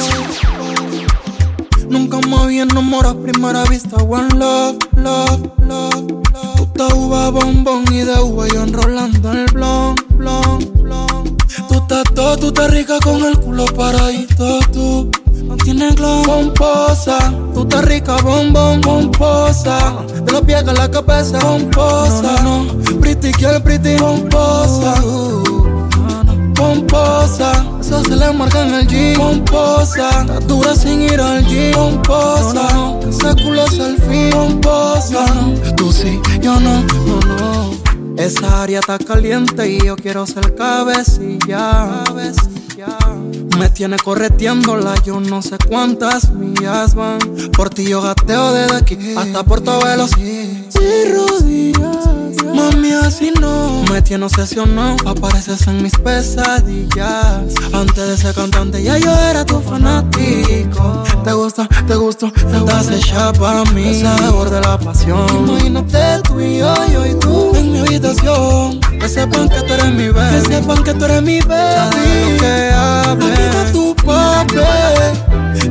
Nunca 1.90 2.20
me 2.26 2.38
había 2.38 2.64
enamorado 2.64 3.20
a 3.20 3.22
primera 3.22 3.64
vista. 3.66 3.98
One 3.98 4.30
love, 4.36 4.78
love, 4.96 5.42
love, 5.68 6.08
love. 6.32 6.56
Tú 6.56 6.66
te 6.68 6.84
uva 6.94 7.30
bombón 7.30 7.84
y 7.92 7.98
de 7.98 8.18
uva 8.22 8.48
yo 8.48 8.64
enrolando 8.64 9.34
el 9.34 9.46
blon, 9.52 9.96
blon, 10.12 10.72
blon. 10.82 11.38
Tú 11.68 11.76
estás 11.76 12.06
todo, 12.16 12.38
tú 12.38 12.48
estás 12.48 12.72
rica 12.72 12.98
con 13.04 13.22
el 13.26 13.38
culo 13.38 13.66
paradito, 13.66 14.60
tú. 14.72 15.12
No 15.44 15.58
tienes 15.58 15.96
glow, 15.98 16.24
pomposa. 16.24 17.34
Tú 17.54 17.64
estás 17.64 17.84
rica, 17.86 18.16
bombón, 18.22 18.80
pomposa. 18.80 19.98
De 20.24 20.32
los 20.32 20.42
pies 20.44 20.66
a 20.66 20.74
la 20.74 20.90
cabeza, 20.90 21.40
pomposa. 21.40 22.42
No, 22.44 22.64
no, 22.64 23.00
pretty 23.02 23.34
girl, 23.38 23.62
pretty, 23.62 23.98
pomposa. 23.98 24.96
Pomposa, 26.58 27.52
eso 27.80 28.04
se 28.04 28.16
le 28.16 28.34
marca 28.34 28.66
en 28.66 28.74
el 28.74 28.88
G. 28.88 29.16
Pomposa, 29.16 30.10
está 30.22 30.40
dura 30.40 30.76
sin 30.76 31.04
ir 31.04 31.22
al 31.22 31.46
G. 31.46 31.72
Pomposa, 31.74 32.68
no, 32.74 33.00
no, 33.00 33.10
ese 33.10 33.44
culo 33.44 33.64
es 33.64 33.78
el 33.78 33.98
fin. 34.02 34.30
Pomposa, 34.32 35.26
no, 35.36 35.76
tú 35.76 35.92
sí, 35.92 36.20
yo 36.42 36.60
no, 36.60 36.82
no, 36.82 37.20
no. 37.20 38.18
Esa 38.18 38.64
área 38.64 38.80
está 38.80 38.98
caliente 38.98 39.70
y 39.70 39.86
yo 39.86 39.96
quiero 39.96 40.26
ser 40.26 40.56
cabecilla. 40.56 42.04
cabecilla. 42.06 42.98
Me 43.58 43.70
tiene 43.70 43.98
correteándola, 43.98 44.96
yo 45.04 45.20
no 45.20 45.42
sé 45.42 45.58
cuántas 45.70 46.32
millas 46.32 46.96
van. 46.96 47.20
Por 47.56 47.70
ti 47.70 47.88
yo 47.88 48.02
gateo 48.02 48.54
desde 48.54 48.78
aquí 48.78 48.98
hasta 49.16 49.44
Puerto 49.44 49.80
Veloz. 49.84 50.12
Rodillas, 51.14 51.80
no. 51.80 51.87
Me 53.98 54.04
tiene 54.04 54.26
obsesionado, 54.26 54.96
apareces 55.10 55.66
en 55.66 55.82
mis 55.82 55.94
pesadillas. 55.94 57.52
Antes 57.74 58.08
de 58.08 58.16
ser 58.16 58.36
cantante, 58.36 58.84
ya 58.84 58.96
yo 59.00 59.12
era 59.12 59.44
tu 59.44 59.60
fanático. 59.60 61.04
Te 61.24 61.34
gusta, 61.34 61.68
te 61.88 61.96
gusto, 61.96 62.32
te 62.32 62.60
das 62.64 62.92
hecha 62.92 63.34
para 63.34 63.64
mí. 63.72 63.88
Ese 63.88 64.04
sabor 64.04 64.52
de 64.52 64.62
la 64.62 64.78
pasión. 64.78 65.26
Imagínate 65.36 66.22
tú 66.28 66.40
y 66.40 66.60
yo, 66.60 66.76
yo 66.94 67.08
y 67.08 67.16
tú 67.16 67.56
en 67.56 67.72
mi 67.72 67.80
habitación. 67.80 68.80
Que 69.00 69.10
sepan 69.10 69.50
que 69.50 69.62
tú 69.62 69.74
eres 69.74 69.92
mi 69.92 70.10
baby. 70.10 70.44
Que 70.44 70.54
sepan 70.54 70.84
que 70.84 70.94
tú 70.94 71.06
eres 71.06 71.24
mi 71.24 71.40
baby. 71.40 72.38
que 72.40 72.72
hable. 72.72 73.34
Aquí 73.34 73.42
está 73.42 73.72
tu 73.72 73.96
papi. 73.96 74.58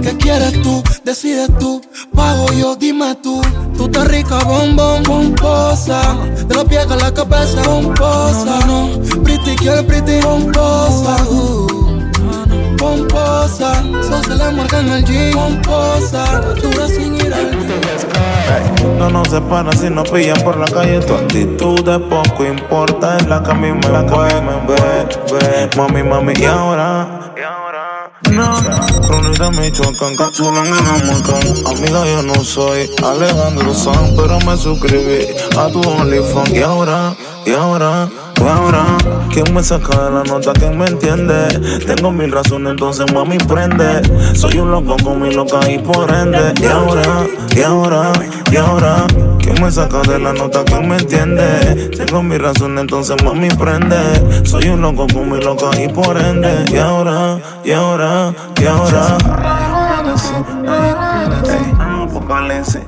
¿Qué 0.06 0.16
quieres 0.18 0.62
tú? 0.62 0.84
Decides 1.02 1.50
tú. 1.58 1.82
Pago 2.14 2.46
yo, 2.52 2.76
dime 2.76 3.16
tú. 3.24 3.42
Tú 3.76 3.86
estás 3.86 4.06
rica, 4.06 4.38
bombón, 4.44 5.02
pomposa. 5.02 6.00
De 6.46 6.54
los 6.54 6.64
pies 6.66 6.86
a 6.88 6.94
la 6.94 7.12
cabeza, 7.12 7.60
pomposa. 7.64 8.44
No, 8.44 8.66
no, 8.66 8.96
no. 8.96 9.22
Pretty 9.24 9.56
girl, 9.58 9.84
pretty, 9.84 10.20
pomposa. 10.20 11.16
Uh, 11.28 11.66
pomposa. 12.78 13.82
Eso 14.00 14.22
se 14.22 14.36
le 14.36 14.52
marca 14.52 14.78
en 14.78 14.90
el 14.90 15.04
G. 15.04 15.32
Pomposa. 15.32 16.40
Dura 16.62 16.86
sin 16.86 17.16
ir 17.16 17.34
al 17.34 17.50
Ey, 17.50 18.96
no 19.00 19.10
nos 19.10 19.28
separa 19.28 19.72
si 19.72 19.90
nos 19.90 20.08
pillan 20.08 20.40
por 20.44 20.56
la 20.56 20.66
calle. 20.66 21.00
Tu 21.00 21.14
actitud 21.14 21.84
de 21.84 21.98
poco 21.98 22.44
importa, 22.44 23.16
es 23.16 23.26
la 23.26 23.42
que 23.42 23.50
a 23.50 23.54
mí 23.54 23.72
me 23.72 23.88
mueve, 23.88 24.40
me 24.40 24.72
ve, 24.72 25.70
Mami, 25.76 26.04
mami, 26.04 26.32
y 26.38 26.44
ahora. 26.44 27.26
No, 28.22 28.54
Crónica 29.06 29.50
Michoacán, 29.50 30.16
cápsula 30.16 30.64
en 30.64 30.72
el 30.72 30.78
Amacán. 30.78 31.66
Amiga, 31.66 32.06
yo 32.06 32.22
no 32.22 32.42
soy 32.42 32.90
Alejandro 33.04 33.74
San, 33.74 34.16
pero 34.16 34.38
me 34.40 34.56
suscribí 34.56 35.26
a 35.56 35.68
tu 35.68 35.80
OnlyFans. 35.82 36.50
Y 36.50 36.62
ahora, 36.62 37.14
y 37.44 37.52
ahora, 37.52 38.08
y 38.40 38.42
ahora, 38.42 38.84
¿quién 39.30 39.52
me 39.54 39.62
saca 39.62 40.06
de 40.06 40.10
la 40.12 40.24
nota? 40.24 40.54
¿Quién 40.54 40.78
me 40.78 40.86
entiende? 40.86 41.46
Tengo 41.86 42.10
mil 42.10 42.32
razones, 42.32 42.70
entonces 42.70 43.12
mami 43.12 43.36
prende. 43.36 44.02
Soy 44.34 44.58
un 44.60 44.70
loco 44.70 44.96
con 45.04 45.20
mi 45.20 45.32
loca 45.34 45.70
y 45.70 45.78
por 45.78 46.10
ende. 46.10 46.54
Y 46.60 46.66
ahora, 46.66 47.26
y 47.54 47.60
ahora, 47.60 48.12
y 48.50 48.56
ahora, 48.56 49.06
¿quién 49.14 49.25
me 49.60 49.70
saca 49.70 50.00
de 50.02 50.18
la 50.18 50.32
nota? 50.32 50.64
¿Quién 50.64 50.88
me 50.88 50.96
entiende? 50.96 51.90
Tengo 51.96 52.22
mil 52.22 52.40
razones, 52.40 52.80
entonces 52.80 53.16
mami 53.24 53.48
prende. 53.50 54.44
Soy 54.44 54.68
un 54.68 54.80
loco 54.82 55.06
con 55.12 55.30
mi 55.30 55.40
loca 55.40 55.70
y 55.80 55.88
por 55.88 56.16
ende. 56.18 56.64
Y 56.72 56.76
ahora, 56.76 57.38
y 57.64 57.72
ahora, 57.72 58.34
y 58.60 58.66
ahora. 58.66 59.18
Ey, 61.48 61.72
Apocalipsis. 61.80 62.82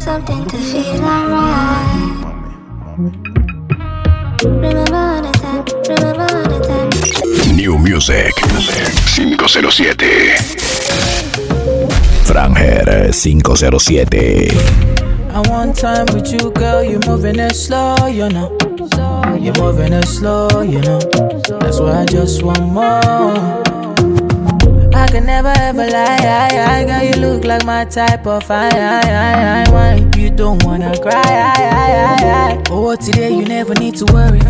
Something 0.00 0.44
to 0.46 0.56
feel 0.58 1.02
alright. 1.02 2.24
Remember 4.44 4.94
all 4.94 5.22
the 5.22 5.32
time, 5.32 5.64
remember 5.88 6.26
all 6.34 6.44
the 6.44 6.58
time. 6.66 7.56
New 7.56 7.78
Music 7.78 8.34
507. 9.08 10.83
Franger 12.34 13.14
507. 13.14 15.30
I 15.30 15.38
want 15.48 15.76
time 15.76 16.06
with 16.06 16.32
you, 16.32 16.50
girl. 16.50 16.82
You're 16.82 16.98
moving 17.06 17.38
it 17.38 17.54
slow, 17.54 17.94
you 18.06 18.28
know. 18.28 18.50
You're 19.40 19.54
moving 19.62 19.92
it 19.92 20.08
slow, 20.08 20.62
you 20.62 20.80
know. 20.80 20.98
That's 20.98 21.78
why 21.78 22.00
I 22.02 22.06
just 22.06 22.42
want 22.42 22.60
more. 22.60 22.82
I 24.94 25.06
can 25.06 25.26
never 25.26 25.52
ever 25.56 25.86
lie, 25.86 26.18
I, 26.20 26.80
I, 26.80 26.84
girl. 26.84 27.02
You 27.04 27.12
look 27.20 27.44
like 27.44 27.64
my 27.64 27.84
type 27.84 28.26
of 28.26 28.50
I, 28.50 28.68
I, 28.68 29.00
I, 29.04 29.62
I, 29.62 29.70
wine. 29.70 30.10
You 30.18 30.30
don't 30.30 30.60
wanna 30.64 30.98
cry, 30.98 31.12
I, 31.12 31.54
I, 31.56 31.92
I, 31.92 32.16
I. 32.50 32.60
Oh, 32.70 32.96
today 32.96 33.30
you 33.30 33.44
never 33.44 33.74
need 33.74 33.94
to 33.96 34.06
worry. 34.12 34.40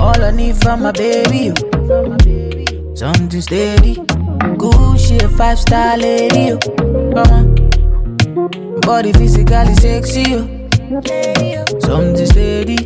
All 0.00 0.20
I 0.20 0.32
need 0.32 0.56
from 0.56 0.82
my 0.82 0.90
baby, 0.90 1.54
something 2.96 3.40
steady. 3.40 3.98
Good 4.40 4.98
shit, 4.98 5.30
five 5.32 5.58
star 5.58 5.98
lady. 5.98 6.56
Come 7.14 7.30
on. 7.30 8.80
Body 8.80 9.12
physically 9.12 9.74
sexy, 9.74 10.22
you. 10.22 10.68
Something 11.80 12.26
steady, 12.26 12.78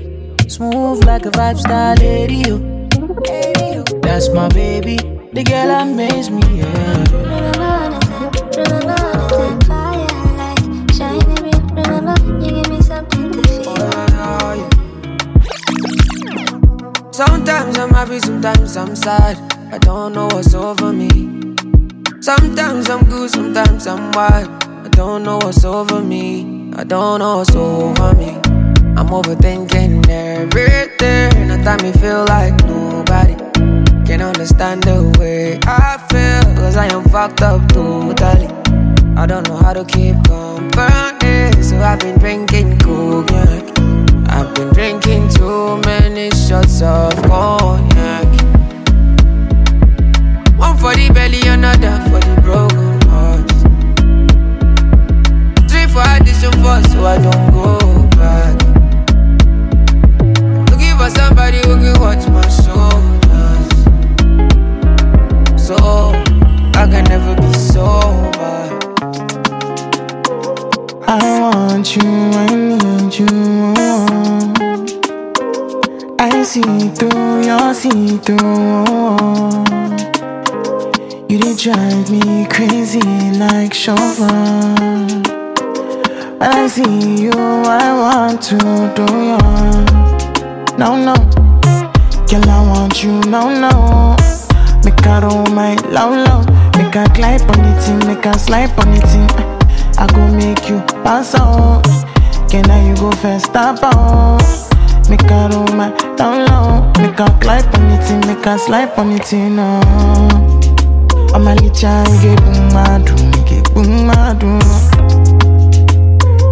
smooth 0.48 1.04
like 1.04 1.26
a 1.26 1.30
five 1.30 1.58
star 1.60 1.94
lady. 1.96 2.42
You. 2.46 2.58
That's 4.02 4.30
my 4.30 4.48
baby, 4.48 4.96
the 5.32 5.44
girl 5.44 5.70
amaze 5.70 6.28
me. 6.28 6.42
Yeah. 6.58 7.04
Sometimes 17.12 17.78
I'm 17.78 17.90
happy, 17.90 18.18
sometimes 18.18 18.76
I'm 18.76 18.96
sad. 18.96 19.53
I 19.74 19.78
don't 19.78 20.12
know 20.12 20.28
what's 20.28 20.54
over 20.54 20.92
me. 20.92 21.08
Sometimes 22.20 22.88
I'm 22.88 23.04
good, 23.06 23.28
sometimes 23.28 23.88
I'm 23.88 24.12
wild. 24.12 24.48
I 24.62 24.88
don't 24.90 25.24
know 25.24 25.38
what's 25.38 25.64
over 25.64 26.00
me. 26.00 26.70
I 26.76 26.84
don't 26.84 27.18
know 27.18 27.38
what's 27.38 27.56
over 27.56 28.14
me. 28.14 28.36
I'm 28.96 29.08
overthinking 29.08 30.08
everything. 30.08 31.50
I 31.50 31.64
time 31.64 31.82
me 31.82 31.90
feel 31.98 32.24
like 32.26 32.54
nobody 32.66 33.34
can 34.06 34.22
understand 34.22 34.84
the 34.84 35.12
way 35.18 35.58
I 35.64 35.98
feel. 36.08 36.54
Cause 36.54 36.76
I 36.76 36.86
am 36.94 37.02
fucked 37.08 37.42
up 37.42 37.66
totally. 37.70 38.46
I 39.16 39.26
don't 39.26 39.44
know 39.48 39.56
how 39.56 39.72
to 39.72 39.84
keep 39.84 40.14
company. 40.22 41.62
So 41.64 41.78
I've 41.80 41.98
been 41.98 42.16
drinking 42.20 42.78
cognac. 42.78 43.76
I've 44.28 44.54
been 44.54 44.72
drinking 44.72 45.30
too 45.30 45.78
many 45.78 46.30
shots 46.30 46.80
of 46.80 47.23
can 61.78 62.00
watch 62.00 62.26
my 62.28 62.48
shoulders. 62.48 63.68
So 65.60 65.76
I 66.74 66.86
can 66.90 67.04
never 67.04 67.34
be 67.36 67.52
sober. 67.54 68.34
I 71.06 71.40
want 71.40 71.96
you, 71.96 72.02
I 72.02 72.54
need 72.54 73.18
you. 73.18 73.74
I 76.18 76.42
see 76.42 76.88
through 76.96 77.44
your 77.44 77.74
see 77.74 78.18
through. 78.18 79.64
You 81.28 81.56
drive 81.56 82.10
me 82.10 82.46
crazy 82.48 83.00
like 83.38 83.74
chauffeur. 83.74 84.84
I 86.40 86.66
see 86.68 87.22
you, 87.24 87.32
I 87.32 87.92
want 88.02 88.42
to 88.42 88.58
do 88.94 89.06
you. 89.30 89.38
No, 90.76 90.96
no, 90.96 91.14
girl, 92.40 92.50
I 92.50 92.68
want 92.68 93.02
you, 93.02 93.20
no, 93.30 93.48
no. 93.48 94.16
Make 94.84 95.06
a 95.06 95.20
roll 95.20 95.46
my 95.54 95.74
low, 95.90 96.10
low. 96.10 96.42
Make 96.76 96.94
a 96.96 97.04
glide 97.14 97.42
on 97.42 97.62
the 97.62 97.72
thing, 97.80 97.98
make 98.06 98.26
a 98.26 98.38
slide 98.38 98.70
on 98.78 98.90
the 98.92 99.00
thing. 99.06 99.28
I 99.98 100.06
go 100.06 100.26
make 100.32 100.68
you 100.68 100.80
pass 101.02 101.34
out. 101.34 101.84
Can 102.50 102.68
I 102.70 102.88
you 102.88 102.96
go 102.96 103.10
first, 103.12 103.46
stop 103.46 103.82
out? 103.82 104.42
Make 105.08 105.30
a 105.30 105.48
room 105.50 105.78
down 106.16 106.46
low. 106.46 106.92
Make 106.98 107.20
a 107.20 107.26
climb 107.40 107.64
on 107.74 107.90
it, 107.92 108.26
make 108.26 108.46
a 108.46 108.58
slide 108.58 108.92
on 108.98 109.12
it, 109.12 109.32
no. 109.32 109.80
I'm 111.34 111.46
a 111.46 111.54
licha, 111.56 112.04
get 112.22 112.38
boom, 112.44 112.72
madu, 112.74 113.14
get 113.48 113.74
boom, 113.74 114.06
madu. 114.06 114.58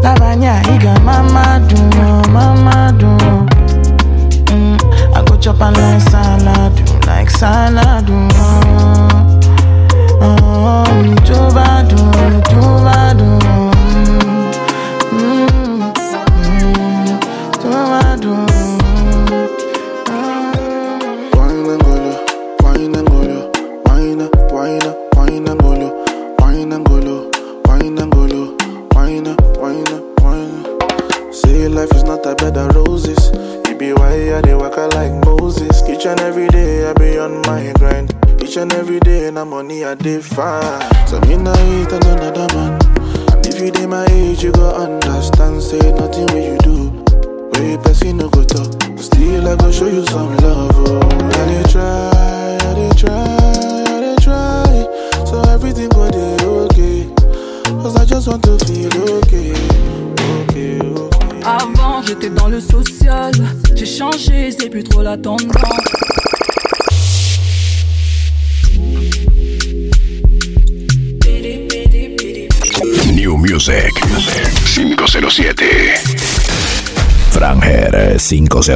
Lavanya, 0.03 0.63
iga 0.75 0.99
mama 1.05 1.61
do, 1.69 3.42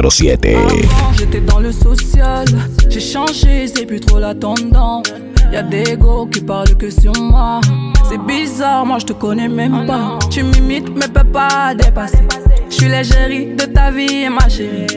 507. 0.01 0.45
Avant 0.45 1.13
j'étais 1.17 1.41
dans 1.41 1.59
le 1.59 1.71
social, 1.71 2.45
j'ai 2.89 2.99
changé, 2.99 3.67
c'est 3.67 3.85
plus 3.85 3.99
trop 3.99 4.19
la 4.19 4.35
tendance. 4.35 5.07
Y'a 5.51 5.63
des 5.63 5.97
go 5.97 6.27
qui 6.27 6.41
parlent 6.41 6.75
que 6.77 6.89
sur 6.89 7.13
moi. 7.19 7.61
C'est 8.07 8.21
bizarre, 8.21 8.85
moi 8.85 8.99
je 8.99 9.05
te 9.05 9.13
connais 9.13 9.47
même 9.47 9.87
pas. 9.87 10.19
Tu 10.29 10.43
m'imites 10.43 10.89
mais 10.95 11.07
peux 11.07 11.23
pas 11.23 11.73
dépasser. 11.73 12.27
Je 12.69 12.75
suis 12.75 12.89
l'égérie 12.89 13.55
de 13.55 13.65
ta 13.65 13.89
vie, 13.89 14.29
ma 14.29 14.47
chérie. 14.47 14.87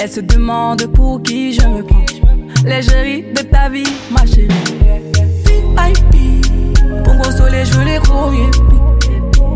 Elle 0.00 0.10
se 0.10 0.20
demande 0.20 0.86
pour 0.88 1.22
qui 1.22 1.52
je 1.52 1.66
me 1.66 1.82
prends. 1.82 2.04
L'égérie 2.64 3.26
de 3.32 3.42
ta 3.42 3.68
vie, 3.68 3.84
ma 4.10 4.26
chérie. 4.26 4.48
VIP, 5.46 6.44
Pongo 7.04 7.30
soleil, 7.30 7.64
je 7.64 7.74
veux 7.74 7.84
les 7.84 7.98
gros. 7.98 8.32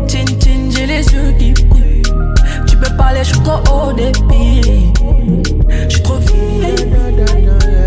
Chin 0.07 0.25
j'ai 0.69 0.85
les 0.85 1.03
yeux 1.03 1.33
qui. 1.37 1.72
Tu 2.73 2.79
peux 2.79 2.87
suis 3.23 3.39
trop 3.41 3.61
haut. 3.71 3.93
Je 5.69 5.89
suis 5.89 6.01
trop. 6.01 6.17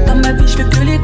Dans 0.06 0.14
ma 0.14 0.32
vie, 0.32 0.54
que 0.54 0.84
les. 0.84 1.00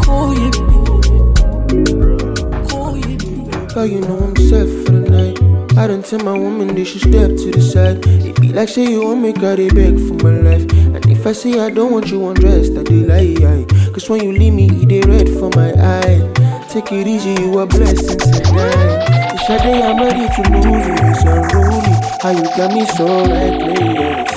Girl, 3.75 3.87
you 3.87 4.01
know 4.03 4.19
I'm 4.19 4.37
set 4.37 4.69
for 4.85 4.93
the 4.93 5.01
night. 5.11 5.37
I 5.77 5.89
done 5.89 6.03
tell 6.05 6.21
my 6.21 6.39
woman 6.39 6.69
that 6.77 6.85
she 6.85 7.01
step 7.01 7.31
to 7.31 7.51
the 7.51 7.61
side. 7.61 8.07
It 8.07 8.41
be 8.41 8.53
like 8.53 8.69
say 8.69 8.85
you 8.89 9.03
want 9.05 9.21
me, 9.21 9.33
got 9.33 9.59
it 9.59 9.75
beg 9.75 9.99
for 9.99 10.15
my 10.23 10.31
life. 10.31 10.63
And 10.95 11.05
if 11.11 11.27
I 11.27 11.33
say 11.33 11.59
I 11.59 11.71
don't 11.71 11.91
want 11.91 12.07
you 12.09 12.29
undressed, 12.29 12.73
I 12.73 12.83
lie. 12.83 13.67
Cause 13.93 14.09
when 14.09 14.23
you 14.23 14.33
leave 14.33 14.53
me, 14.53 14.69
they 14.69 15.01
red 15.01 15.29
for 15.29 15.51
my 15.57 15.73
eye. 15.73 16.21
Take 16.69 16.93
it 16.93 17.09
easy, 17.09 17.35
you 17.43 17.59
a 17.59 17.67
blessing 17.67 18.19
tonight. 18.19 19.32
Day 19.49 19.83
I'm 19.83 19.97
ready 19.99 20.29
to 20.29 20.43
lose 20.51 20.65
you, 20.65 20.95
it's 21.11 21.25
unruly. 21.25 21.95
How 22.23 22.31
you 22.31 22.45
got 22.57 22.73
me 22.73 22.87
so 22.87 23.07
reckless. 23.27 24.31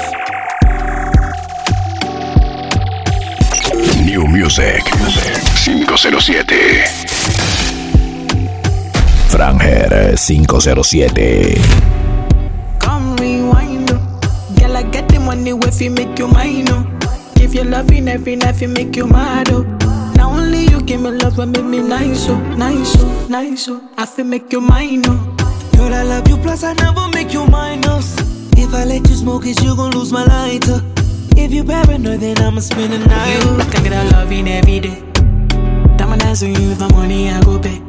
New 4.04 4.28
Music 4.28 4.84
507. 4.84 6.46
Franger 9.30 10.18
507. 10.18 11.56
Come 12.80 13.16
rewind. 13.18 13.90
Girl, 14.58 14.76
I 14.76 14.84
get 14.92 15.08
the 15.10 15.20
money 15.20 15.52
if 15.52 15.82
you 15.82 15.92
make 15.92 16.18
you 16.18 16.28
mine. 16.28 16.66
Give 17.36 17.54
you 17.54 17.64
loving 17.64 18.08
every 18.08 18.36
night, 18.38 18.60
you 18.60 18.68
make 18.70 18.96
you 18.96 19.06
mad, 19.06 19.50
oh. 19.52 19.75
Only 20.36 20.66
you 20.72 20.82
give 20.82 21.02
me 21.02 21.12
love 21.12 21.40
and 21.40 21.52
make 21.52 21.66
me 21.66 21.80
nice, 21.82 22.28
oh, 22.30 22.38
nice, 22.56 22.96
oh, 23.00 23.28
nice, 23.30 23.68
oh. 23.70 23.82
I 23.98 24.06
feel 24.06 24.26
make 24.26 24.52
you 24.52 24.62
mine, 24.62 25.04
oh. 25.06 25.36
Girl, 25.76 25.94
I 25.94 26.04
love 26.04 26.28
you, 26.28 26.38
plus 26.38 26.64
I 26.64 26.74
never 26.74 27.08
make 27.10 27.34
you 27.34 27.46
minus. 27.48 28.16
If 28.58 28.74
I 28.74 28.84
let 28.86 29.08
you 29.10 29.16
smoke 29.16 29.46
it, 29.46 29.62
you 29.64 29.76
gon' 29.76 29.92
lose 29.92 30.12
my 30.12 30.26
lighter. 30.26 30.82
Oh. 30.82 30.92
If 31.38 31.52
you 31.54 31.64
paranoid, 31.64 32.20
then 32.22 32.38
I'ma 32.40 32.62
spend 32.62 32.94
the 32.94 33.00
night. 33.00 33.44
You 33.44 33.72
can 33.72 33.84
get 33.84 33.94
a 33.94 34.04
loving 34.16 34.48
every 34.48 34.80
day. 34.80 35.04
Diamond 35.98 36.22
dance 36.22 36.42
with 36.42 36.60
you, 36.60 36.74
the 36.76 36.90
money 36.94 37.30
I 37.30 37.42
go 37.42 37.60
pay. 37.60 37.82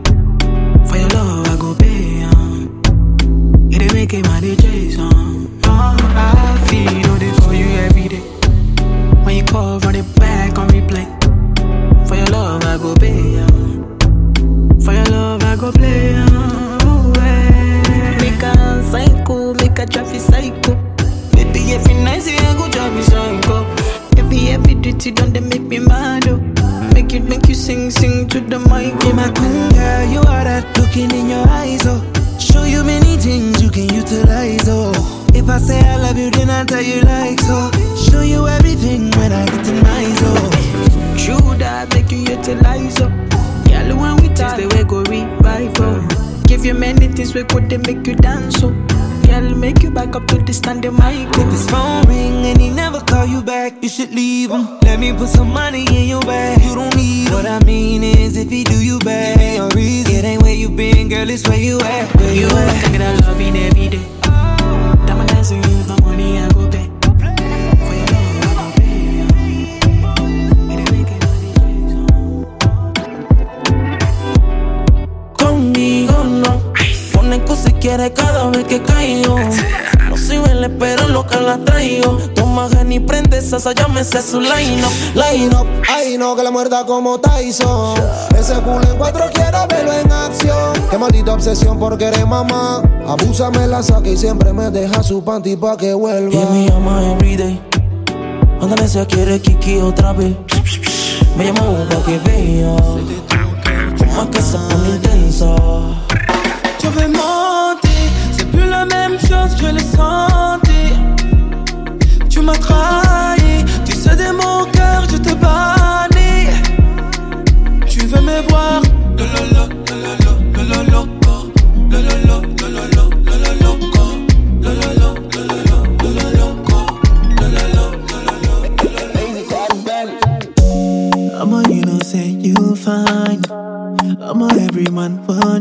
Como 86.85 87.19
Tyson. 87.19 87.95
Ese 88.37 88.55
culo 88.61 88.83
en 88.83 88.99
cuatro 88.99 89.25
quiero 89.33 89.67
verlo 89.69 89.93
en 89.93 90.13
acción. 90.13 90.73
Qué 90.91 90.99
maldita 90.99 91.33
obsesión 91.33 91.79
por 91.79 91.97
querer 91.97 92.27
mamá. 92.27 92.83
Abúsame 93.07 93.67
la 93.67 93.83
saca 93.83 94.09
y 94.09 94.17
siempre 94.17 94.53
me 94.53 94.71
deja 94.71 95.03
su 95.03 95.23
panty 95.23 95.57
pa' 95.57 95.77
que 95.77 95.95
vuelva. 95.95 96.35
Y 96.35 96.45
me 96.53 96.69
llama 96.69 97.03
everyday. 97.13 97.61
Cuando 98.59 98.89
se 98.89 99.07
quiere 99.07 99.41
Kiki 99.41 99.79
otra 99.79 100.13
vez. 100.13 100.37
Me 101.37 101.47
llama 101.47 101.63
pa' 101.89 102.03
que 102.05 102.19
vea. 102.19 102.77
Como 103.99 104.23
es 104.23 104.29
que 104.29 104.43
se 104.43 104.59
pone 104.59 104.89
intensa. 104.97 105.55
Tu 106.79 106.89
veux 106.91 107.09
mentir, 107.09 108.11
c'est 108.37 108.51
plus 108.51 108.69
la 108.69 108.85
même 108.85 109.19
chose, 109.19 109.57
je 109.59 109.67
l'ai 109.67 109.81
senti. 109.81 110.95
Tu 112.29 112.41
m'as 112.43 112.59
trahi, 112.59 113.36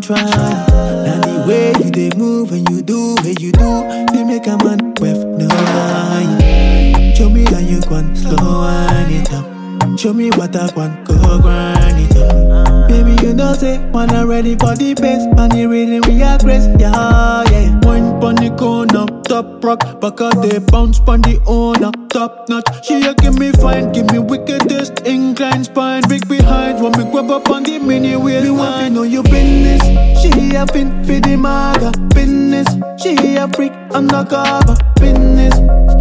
try. 0.02 0.22
Now 0.22 1.22
the 1.22 1.46
way 1.48 1.74
you 1.84 1.92
they 1.92 2.10
move 2.18 2.52
and 2.52 2.68
you 2.70 2.82
do, 2.82 3.16
way 3.24 3.36
you 3.40 3.52
do, 3.52 3.88
they 4.12 4.24
make 4.24 4.48
a 4.48 4.58
man 4.64 4.94
with 5.00 5.24
no 5.24 5.48
eye. 5.50 7.14
Show 7.16 7.30
me 7.30 7.44
how 7.46 7.60
you 7.60 7.82
want 7.90 8.18
slow 8.18 8.36
wind 8.36 9.12
it 9.14 9.34
up. 9.34 10.00
Show 10.00 10.14
me 10.14 10.30
what 10.32 10.56
I 10.56 10.74
want, 10.76 11.06
go 11.06 11.40
grind 11.40 12.12
it 12.12 12.18
up. 12.18 12.90
Baby, 12.90 13.16
you 13.26 13.34
know 13.34 13.54
say 13.54 13.78
when 13.90 14.10
I'm 14.12 14.28
ready 14.28 14.56
for 14.56 14.76
the 14.76 14.94
bass, 14.96 15.24
and 15.38 15.54
rhythm 15.54 16.02
we 16.10 16.20
aggress, 16.22 16.80
yeah, 16.80 17.44
yeah. 17.52 17.80
One 17.86 18.20
pon 18.20 18.36
the 18.36 18.50
corner, 18.58 19.06
top 19.36 19.64
rock, 19.66 20.00
back 20.00 20.22
out 20.22 20.42
they 20.42 20.60
bounce 20.60 20.98
pon 21.00 21.22
the 21.22 21.42
owner, 21.46 21.92
top 22.08 22.48
notch. 22.48 22.64
She 22.86 23.04
a 23.04 23.14
give 23.16 23.38
me 23.38 23.52
fine, 23.52 23.92
give 23.92 24.10
me 24.12 24.20
wickedest 24.20 25.00
incline 25.02 25.66
spine, 25.66 26.04
big 26.08 26.26
behind. 26.30 26.82
When 26.82 26.94
me 26.94 27.12
grab 27.12 27.30
up 27.30 27.50
on 27.50 27.64
the 27.64 27.78
mini 27.80 28.16
wheel, 28.16 28.44
me 28.44 28.52
want 28.52 28.86
to 28.86 28.90
know 28.90 29.04
your 29.04 29.24
business. 29.24 29.82
She 30.22 30.56
a 30.56 30.66
fin 30.68 31.04
for 31.04 31.20
the 31.20 31.36
maga 31.36 31.92
business. 32.16 32.68
She 33.02 33.36
a 33.36 33.50
freak 33.50 33.74
undercover 33.92 34.78
business. 35.02 35.54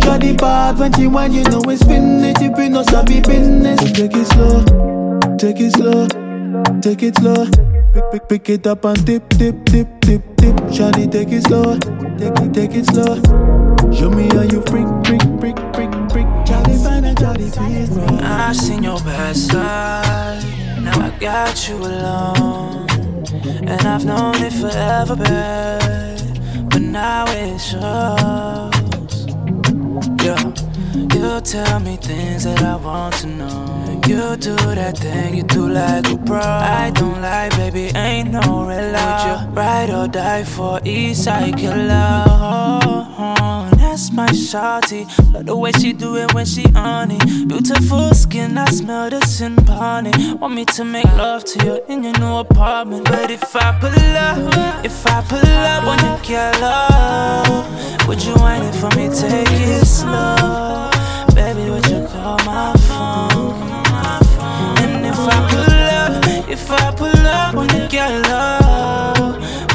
Shawty 0.05 0.39
bad 0.39 0.79
when 0.79 0.93
she 0.93 1.09
want, 1.09 1.33
you 1.33 1.43
know 1.45 1.63
it's 1.67 1.83
finished. 1.83 2.41
If 2.41 2.57
you 2.57 2.69
know 2.69 2.85
sabi 2.85 3.21
business, 3.21 3.81
so 3.81 3.95
take 3.95 4.15
it 4.15 4.27
slow, 4.31 4.65
take 5.39 5.61
it 5.61 5.73
slow, 5.73 6.07
take 6.81 7.03
it 7.03 7.17
slow. 7.17 7.84
Pick, 7.95 8.11
pick, 8.11 8.29
pick 8.29 8.49
it 8.51 8.67
up 8.67 8.85
and 8.87 9.07
tip, 9.07 9.29
tip, 9.31 9.65
tip, 9.67 9.87
tip, 10.01 10.23
tip. 10.37 10.57
Shawty, 10.67 11.11
take 11.13 11.31
it 11.31 11.43
slow, 11.47 11.79
take 12.19 12.37
it, 12.43 12.53
take 12.53 12.75
it 12.75 12.87
slow. 12.87 13.23
Show 13.93 14.11
me 14.11 14.27
how 14.35 14.43
you 14.43 14.61
freak, 14.67 14.89
freak, 15.07 15.23
freak, 15.39 15.57
freak, 15.73 15.93
freak. 16.11 16.27
Fine 16.83 17.05
and 17.05 17.17
shawty 17.17 17.49
sweet, 17.55 17.89
bro. 17.95 18.19
I 18.21 18.53
seen 18.53 18.83
your 18.83 18.99
best 18.99 19.47
side. 19.49 20.43
Now 20.83 21.07
I 21.07 21.11
got 21.21 21.69
you 21.69 21.77
alone. 21.77 22.89
And 23.63 23.81
I've 23.87 24.05
known 24.05 24.43
it 24.43 24.53
forever, 24.55 25.15
babe. 25.15 26.69
But 26.71 26.83
now 26.83 27.27
it 27.29 27.61
shows. 27.61 29.27
Yeah. 30.25 30.74
You 30.95 31.41
tell 31.41 31.81
me 31.81 31.97
things 31.97 32.45
that 32.45 32.63
I 32.63 32.77
want 32.77 33.17
to 33.17 33.27
know. 33.27 34.01
You 34.07 34.37
do 34.37 34.55
that 34.55 34.97
thing 34.97 35.35
you 35.35 35.43
do 35.43 35.69
like 35.69 36.09
a 36.09 36.17
pro. 36.19 36.39
I 36.39 36.93
don't 36.95 37.21
lie, 37.21 37.49
baby, 37.49 37.87
ain't 37.97 38.31
no 38.31 38.65
real 38.65 38.93
love. 38.93 39.57
Ride 39.57 39.91
or 39.91 40.07
die 40.07 40.45
for 40.45 40.81
East 40.85 41.25
Side 41.25 41.57
Killer? 41.57 42.25
Oh, 42.29 43.17
oh, 43.19 43.74
That's 43.95 44.11
my 44.11 44.27
shawty. 44.27 45.07
Love 45.33 45.47
the 45.47 45.57
way 45.57 45.71
she 45.71 45.93
do 45.93 46.17
it 46.17 46.35
when 46.35 46.45
she 46.47 46.65
on 46.75 47.13
it. 47.13 47.47
Beautiful 47.47 48.13
skin, 48.13 48.59
I 48.59 48.65
smell 48.65 49.09
the 49.09 49.21
upon 49.57 50.09
it. 50.09 50.41
Want 50.41 50.53
me 50.53 50.65
to 50.65 50.85
make 50.85 51.05
love 51.15 51.45
to 51.45 51.65
you 51.65 51.81
in 51.87 52.03
your 52.03 52.19
new 52.19 52.39
apartment. 52.39 53.05
But 53.05 53.31
if 53.31 53.55
I 53.55 53.79
pull 53.79 53.91
up, 53.91 54.85
if 54.85 55.07
I 55.07 55.23
pull 55.29 55.39
up 55.39 55.85
on 55.85 55.99
you 56.11 56.27
get 56.27 56.59
would 58.09 58.21
you 58.25 58.35
want 58.35 58.65
it 58.65 58.75
for 58.75 58.91
me? 58.99 59.07
Take 59.15 59.47
it 59.63 59.87
slow. 59.87 60.91
Baby, 61.33 61.71
would 61.71 61.87
you 61.87 62.05
call 62.09 62.39
my 62.39 62.75
phone? 62.89 63.55
And 64.83 65.07
if 65.07 65.21
I 65.21 65.39
pull 65.51 65.73
up, 66.03 66.49
if 66.51 66.69
I 66.69 66.91
pull 66.97 67.27
up 67.29 67.55
on 67.55 67.69
you 67.69 67.87
get 67.87 68.27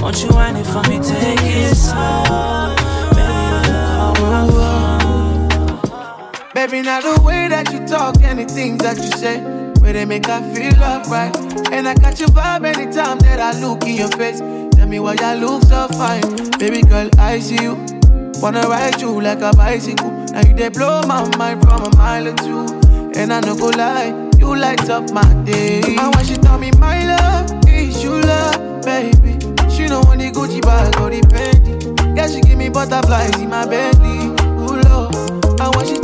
won't 0.01 0.22
you 0.22 0.30
want 0.32 0.57
it 0.57 0.65
for 0.65 0.84
me? 0.89 0.99
Take 0.99 1.39
it 1.41 1.74
slow. 1.74 2.79
Baby, 6.60 6.82
now 6.82 6.99
the 6.99 7.22
way 7.22 7.47
that 7.47 7.72
you 7.72 7.88
talk 7.88 8.22
and 8.22 8.38
the 8.38 8.43
things 8.43 8.80
that 8.80 8.97
you 8.97 9.10
say, 9.16 9.39
where 9.80 9.93
they 9.93 10.03
make 10.03 10.28
I 10.28 10.41
feel 10.53 10.76
alright. 10.84 11.34
And 11.72 11.88
I 11.88 11.93
catch 11.95 12.20
your 12.20 12.28
vibe 12.36 12.66
anytime 12.66 13.18
that 13.20 13.39
I 13.39 13.57
look 13.62 13.86
in 13.86 13.95
your 13.95 14.10
face. 14.10 14.39
Tell 14.76 14.86
me 14.86 14.99
why 14.99 15.14
you 15.14 15.39
look 15.39 15.64
so 15.64 15.88
fine. 15.88 16.20
Baby 16.60 16.82
girl, 16.82 17.10
I 17.18 17.39
see 17.39 17.64
you. 17.64 17.76
Wanna 18.41 18.64
ride 18.68 18.99
you 18.99 19.22
like 19.22 19.39
a 19.39 19.53
bicycle. 19.55 20.12
Now 20.12 20.41
you 20.45 20.53
they 20.53 20.68
blow 20.68 21.01
my 21.03 21.24
mind 21.38 21.62
from 21.62 21.82
a 21.82 21.95
mile 21.95 22.28
or 22.28 22.36
two. 22.36 22.68
And 23.18 23.32
I 23.32 23.39
no 23.39 23.55
go 23.55 23.70
lie, 23.70 24.12
you 24.38 24.53
light 24.53 24.89
up 24.89 25.10
my 25.14 25.24
day. 25.45 25.80
And 25.95 26.14
when 26.14 26.26
she 26.26 26.36
tell 26.36 26.60
me 26.60 26.72
my 26.72 27.05
love 27.05 27.70
is 27.70 28.03
you 28.03 28.20
love, 28.20 28.84
baby. 28.84 29.39
She 29.72 29.88
know 29.88 30.03
when 30.03 30.20
the 30.20 30.30
Gucci 30.36 30.62
bag 30.62 30.99
or 30.99 31.10
the 31.10 31.22
Fendi. 31.22 32.18
Yeah, 32.18 32.28
she 32.28 32.41
give 32.41 32.57
me 32.57 32.68
butterflies 32.68 33.39
in 33.39 33.49
my 33.49 33.66
belly. 33.66 34.28
Ooh, 34.60 34.82
Lord. 34.89 35.16
And 35.62 35.76
when 35.76 35.88
she 35.88 35.99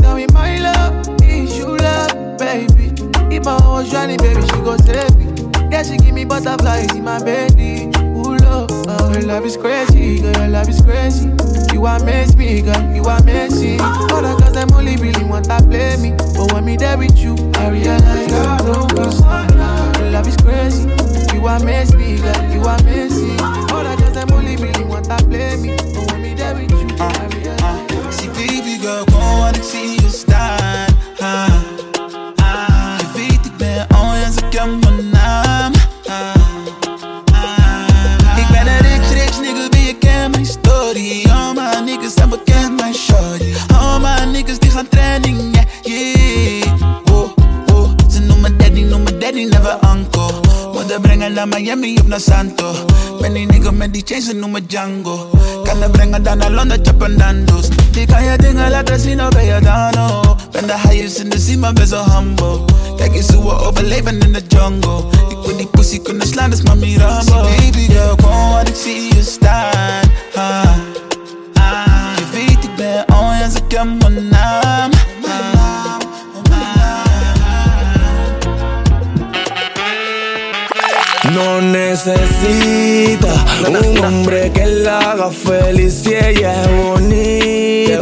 my 3.45 3.55
was 3.67 3.89
drowning, 3.91 4.17
baby, 4.17 4.41
she 4.41 4.57
go 4.65 4.75
save 4.77 5.15
me. 5.17 5.25
Yeah, 5.69 5.83
she 5.83 5.97
give 5.97 6.13
me 6.13 6.25
butterflies 6.25 6.93
in 6.95 7.03
my 7.03 7.23
belly. 7.23 7.87
Ooh, 8.17 8.37
love, 8.37 8.69
oh, 8.71 9.11
your 9.13 9.21
love 9.21 9.45
is 9.45 9.55
crazy, 9.55 10.19
girl, 10.21 10.33
your 10.33 10.47
love 10.47 10.67
is 10.67 10.81
crazy. 10.81 11.29
You 11.71 11.85
amaze 11.85 12.35
me, 12.35 12.61
girl, 12.61 12.95
you 12.95 13.03
amazing. 13.03 13.79
Other 13.81 14.35
girls, 14.41 14.53
them 14.53 14.71
only 14.73 14.97
really 14.97 15.23
want 15.23 15.45
to 15.45 15.57
play 15.69 15.95
me. 15.97 16.11
But 16.35 16.53
when 16.53 16.65
me 16.65 16.75
there 16.75 16.97
with 16.97 17.17
you, 17.19 17.35
I 17.55 17.69
realize 17.69 18.33
I 18.33 18.57
don't 18.57 18.89
go 18.95 19.03
Your 20.01 20.11
love 20.11 20.27
is 20.27 20.37
crazy. 20.37 20.89
You 21.35 21.47
amaze 21.47 21.93
me, 21.93 22.17
girl, 22.17 22.51
you 22.51 22.61
amazing. 22.63 23.39
Other 23.39 23.95
girls, 24.01 24.13
them 24.13 24.31
only 24.31 24.55
really 24.55 24.83
want 24.85 25.05
to 25.05 25.17
play 25.17 25.55
me. 25.57 25.77
But 25.93 26.11
when 26.11 26.21
me 26.23 26.33
there 26.33 26.55
with 26.55 26.71
you, 26.71 26.87
I 26.99 27.27
realize. 27.27 27.84
Miami 51.47 51.97
of 51.99 52.07
naar 52.07 52.19
Santo. 52.19 52.73
Ben 53.21 53.33
die 53.33 53.45
nigga 53.45 53.71
met 53.71 53.93
die 53.93 54.01
chains, 54.05 54.25
ze 54.25 54.33
noemen 54.35 54.67
Django. 54.67 55.29
Kan 55.63 55.79
de 55.79 55.89
brengen 55.89 56.23
dan 56.23 56.37
naar 56.37 56.51
Londen, 56.51 56.79
chappen 56.83 57.17
dando's. 57.17 57.67
Die 57.91 58.05
kan 58.05 58.23
je 58.23 58.37
dingen 58.37 58.69
laten 58.69 58.99
zien, 58.99 59.17
dan 59.17 59.29
ben 59.29 59.45
je 59.45 59.59
dan 59.61 59.93
oh. 59.95 60.21
Ben 60.51 60.67
de 60.67 60.79
highest 60.89 61.17
in 61.17 61.29
de 61.29 61.39
zee, 61.39 61.57
maar 61.57 61.73
ben 61.73 61.87
humble. 62.13 62.59
Kijk 62.97 63.15
eens 63.15 63.29
hoe 63.29 63.43
we 63.43 63.59
overleven 63.59 64.19
in 64.19 64.33
de 64.33 64.41
jungle. 64.47 65.03
Ik 65.29 65.37
wil 65.45 65.57
die 65.57 65.67
pussy 65.67 65.99
kunnen 66.01 66.27
slaan, 66.27 66.49
dus 66.49 66.61
mami 66.61 66.97
Rambo. 66.97 67.41
Baby 67.41 67.87
girl, 67.89 68.14
haga 85.25 85.31
feliz 85.31 86.01
si 86.03 86.13
ella 86.13 86.63
es 86.63 86.69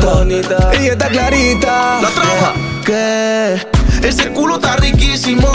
bonita. 0.03 0.71
Ella 0.73 0.91
está 0.93 1.07
clarita. 1.09 2.01
La 2.01 2.09
trama. 2.09 2.53
¿Qué? 2.85 4.07
Ese 4.07 4.29
culo 4.31 4.55
está 4.55 4.75
riquísimo. 4.77 5.49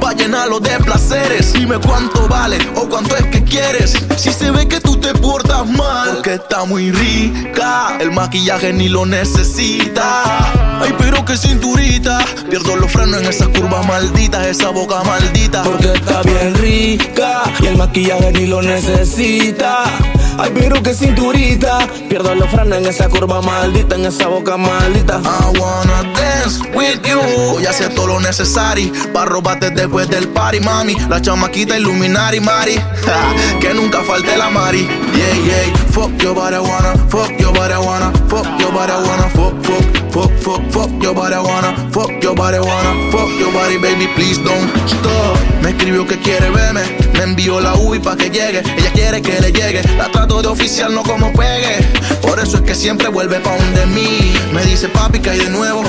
Pa' 0.00 0.12
llenarlo 0.12 0.60
de 0.60 0.78
placeres. 0.80 1.52
Dime 1.52 1.78
cuánto 1.78 2.28
vale 2.28 2.58
o 2.76 2.88
cuánto 2.88 3.16
es 3.16 3.24
que 3.26 3.42
quieres. 3.44 3.94
Si 4.16 4.32
se 4.32 4.50
ve 4.50 4.68
que 4.68 4.80
tú 4.80 4.96
te 4.96 5.14
portas 5.14 5.66
mal, 5.66 6.10
porque 6.14 6.34
está 6.34 6.64
muy 6.64 6.90
rica. 6.90 7.96
El 8.00 8.10
maquillaje 8.10 8.72
ni 8.72 8.88
lo 8.88 9.06
necesita. 9.06 10.22
Ay, 10.80 10.94
pero 10.98 11.24
qué 11.24 11.36
cinturita. 11.36 12.18
Pierdo 12.50 12.76
los 12.76 12.90
frenos 12.90 13.22
en 13.22 13.26
esas 13.26 13.48
curvas 13.48 13.86
malditas, 13.86 14.46
esa 14.46 14.68
boca 14.70 15.02
maldita. 15.04 15.62
Porque 15.62 15.92
está 15.92 16.22
bien 16.22 16.54
rica 16.56 17.44
y 17.60 17.66
el 17.66 17.76
maquillaje 17.76 18.32
ni 18.32 18.46
lo 18.46 18.60
necesita. 18.60 19.84
Ay, 20.38 20.50
pero 20.54 20.82
qué 20.82 20.94
cinturita. 20.94 21.78
Pierdo 22.08 22.34
los 22.34 22.48
frenos 22.50 22.78
en 22.78 22.86
esa 22.86 23.08
curva 23.08 23.40
maldita, 23.40 23.94
en 23.94 24.06
esa 24.06 24.28
boca 24.28 24.56
maldita. 24.56 25.20
I 25.24 25.58
wanna 25.58 26.02
dance 26.14 26.60
with 26.74 27.00
you. 27.06 27.20
Voy 27.52 27.66
a 27.66 27.70
hacer 27.70 27.94
todo 27.94 28.08
lo 28.08 28.20
necesario 28.20 28.92
para 29.12 29.26
robarte 29.26 29.70
después 29.70 30.08
del 30.08 30.28
party, 30.28 30.60
mami. 30.60 30.94
La 31.08 31.20
chamaquita 31.20 31.76
Illuminati, 31.76 32.40
Mari. 32.40 32.74
Que 33.60 33.72
nunca 33.72 34.02
falte 34.02 34.36
la 34.36 34.50
Mari. 34.50 34.88
Yeah, 35.14 35.34
yeah. 35.44 35.76
Fuck 35.92 36.20
your 36.22 36.34
body, 36.34 36.56
wanna. 36.58 36.94
Fuck 37.08 37.38
your 37.38 37.52
body, 37.52 37.74
wanna. 37.74 38.12
Fuck 38.28 38.46
your 38.58 38.72
body, 38.72 38.92
wanna. 38.92 39.28
Fuck, 39.30 39.54
fuck, 39.64 40.12
fuck, 40.12 40.30
fuck, 40.40 40.62
fuck 40.70 41.02
your 41.02 41.14
body, 41.14 41.36
wanna. 41.36 41.90
Fuck 41.92 42.22
your 42.22 42.34
body, 42.34 42.58
wanna. 42.58 43.10
Fuck 43.12 43.30
your 43.38 43.52
body, 43.52 43.78
baby, 43.78 44.08
please 44.14 44.38
don't 44.38 44.68
stop. 44.88 45.38
Me 45.62 45.70
escribió 45.70 46.06
que 46.06 46.18
quiere 46.18 46.50
verme. 46.50 47.03
Me 47.14 47.22
envió 47.22 47.60
la 47.60 47.74
UI 47.74 47.98
pa' 48.00 48.16
que 48.16 48.30
llegue. 48.30 48.60
Ella 48.76 48.90
quiere 48.92 49.22
que 49.22 49.40
le 49.40 49.52
llegue. 49.52 49.82
La 49.96 50.10
trato 50.10 50.42
de 50.42 50.48
oficial, 50.48 50.94
no 50.94 51.02
como 51.02 51.32
pegue. 51.32 51.82
Por 52.22 52.38
eso 52.40 52.56
es 52.58 52.62
que 52.62 52.74
siempre 52.74 53.08
vuelve 53.08 53.40
pa' 53.40 53.56
donde 53.56 53.86
mí. 53.86 54.32
Me 54.52 54.62
dice 54.64 54.88
papi 54.88 55.20
que 55.20 55.30
hay 55.30 55.38
de 55.38 55.50
nuevo. 55.50 55.82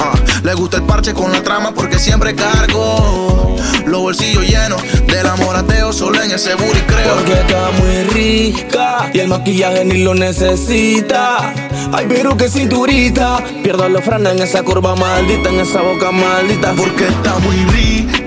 Ah, 0.00 0.12
Le 0.44 0.54
gusta 0.54 0.76
el 0.76 0.84
parche 0.84 1.12
con 1.12 1.32
la 1.32 1.42
trama 1.42 1.72
porque 1.74 1.98
siempre 1.98 2.34
cargo. 2.34 3.56
Los 3.86 4.00
bolsillos 4.00 4.46
llenos 4.46 4.80
del 5.06 5.26
amor 5.26 5.56
ateo, 5.56 5.92
solo 5.92 6.22
en 6.22 6.30
ese 6.30 6.54
booty 6.54 6.78
creo. 6.86 7.14
Porque 7.16 7.32
está 7.32 7.70
muy 7.78 8.04
rica 8.14 9.10
y 9.12 9.18
el 9.20 9.28
maquillaje 9.28 9.84
ni 9.84 10.02
lo 10.04 10.14
necesita. 10.14 11.52
Ay, 11.92 12.06
pero 12.08 12.36
que 12.36 12.48
cinturita. 12.48 13.42
Pierdo 13.62 13.88
los 13.88 14.04
frenos 14.04 14.32
en 14.32 14.42
esa 14.42 14.62
curva 14.62 14.94
maldita, 14.94 15.48
en 15.48 15.60
esa 15.60 15.80
boca 15.80 16.10
maldita. 16.12 16.74
Porque 16.76 17.06
está 17.08 17.38
muy 17.38 17.56
rica, 17.56 18.17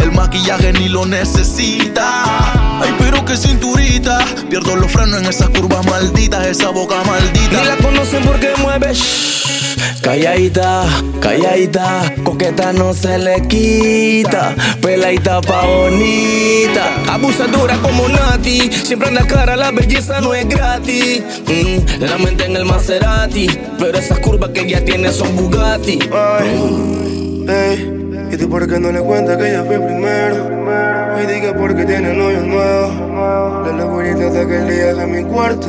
el 0.00 0.12
maquillaje 0.12 0.72
ni 0.72 0.88
lo 0.88 1.06
necesita. 1.06 2.24
Ay, 2.80 2.94
pero 2.98 3.24
que 3.24 3.36
cinturita. 3.36 4.18
Pierdo 4.48 4.76
los 4.76 4.90
frenos 4.90 5.20
en 5.20 5.26
esas 5.26 5.48
curvas 5.50 5.84
malditas, 5.86 6.46
esa 6.46 6.70
boca 6.70 6.96
maldita. 7.04 7.60
Ni 7.60 7.68
la 7.68 7.76
conocen 7.76 8.22
porque 8.24 8.50
mueve. 8.58 8.92
shh. 8.94 9.44
Calladita, 10.02 10.84
calladita, 11.20 12.12
coqueta 12.24 12.72
no 12.74 12.92
se 12.92 13.16
le 13.18 13.40
quita, 13.48 14.54
peladita 14.82 15.40
pa' 15.40 15.64
bonita, 15.64 17.02
abusadora 17.08 17.78
como 17.78 18.06
Nati, 18.08 18.70
siempre 18.70 19.08
en 19.08 19.14
la 19.14 19.26
cara 19.26 19.56
la 19.56 19.70
belleza 19.70 20.20
no 20.20 20.34
es 20.34 20.46
gratis, 20.46 21.22
Mm, 21.46 22.02
la 22.02 22.18
mente 22.18 22.44
en 22.44 22.54
el 22.54 22.66
Maserati, 22.66 23.46
pero 23.78 23.96
esas 23.98 24.18
curvas 24.18 24.50
que 24.50 24.60
ella 24.60 24.84
tiene 24.84 25.10
son 25.10 25.34
Bugatti. 25.36 25.98
Ey, 27.48 27.93
¿y 28.34 28.36
tú 28.36 28.48
por 28.48 28.66
qué 28.66 28.80
no 28.80 28.90
le 28.90 29.00
cuentas 29.00 29.36
que 29.36 29.48
ella 29.48 29.64
fue 29.64 29.78
primero? 29.78 30.36
Y 31.22 31.26
diga 31.26 31.54
por 31.54 31.74
qué 31.74 31.84
tiene 31.84 32.14
novio 32.14 32.40
nuevo. 32.40 33.62
La 33.64 33.72
locurita 33.72 34.30
de 34.30 34.40
aquel 34.40 34.68
día 34.68 34.94
de 34.94 35.06
mi 35.06 35.22
cuarto. 35.24 35.68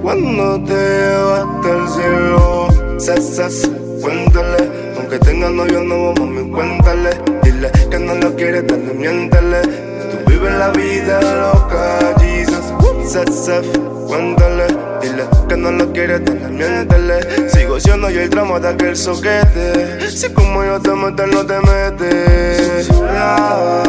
Cuando 0.00 0.62
te 0.64 0.72
llevaste 0.72 1.70
al 1.70 1.88
cielo. 1.88 2.68
Sas, 2.98 3.36
sas, 3.36 3.70
cuéntale. 4.00 4.70
Aunque 4.96 5.18
tenga 5.18 5.50
novio 5.50 5.82
nuevo, 5.82 6.14
mami, 6.14 6.50
cuéntale. 6.50 7.10
Dile 7.42 7.70
que 7.90 7.98
no 7.98 8.14
lo 8.14 8.34
quieres, 8.36 8.66
dale, 8.66 8.94
miéntale. 8.94 9.62
Tú 9.62 10.30
vives 10.30 10.52
la 10.52 10.70
vida 10.70 11.20
loca, 11.20 12.14
Jesus. 12.20 13.12
Sas, 13.12 13.34
sas, 13.34 13.66
cuéntale. 14.06 14.66
Dile 15.00 15.24
que 15.48 15.56
no 15.56 15.70
lo 15.72 15.92
quieres, 15.92 16.24
dale, 16.24 16.48
miéntale. 16.48 17.48
Sigo 17.50 17.80
siendo 17.80 18.10
yo 18.10 18.20
el 18.20 18.30
drama 18.30 18.60
de 18.60 18.68
aquel 18.68 18.96
soquete. 18.96 20.10
Si 20.10 20.28
como 20.30 20.64
yo 20.64 20.80
te 20.80 20.90
meto, 20.90 21.26
no 21.26 21.44
te 21.44 21.58
metes. 21.60 22.86
Susurraba, 22.86 23.82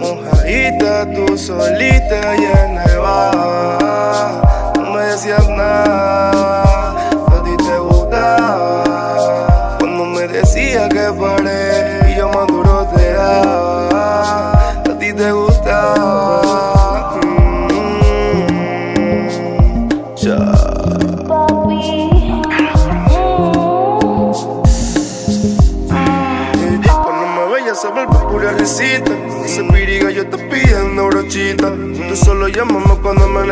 mojadita, 0.00 1.12
tú 1.12 1.36
solita 1.36 2.36
y 2.36 2.44
en 2.44 2.74
bar. 3.02 4.72
No 4.76 4.90
me 4.92 5.04
decías 5.04 5.48
nada, 5.48 6.11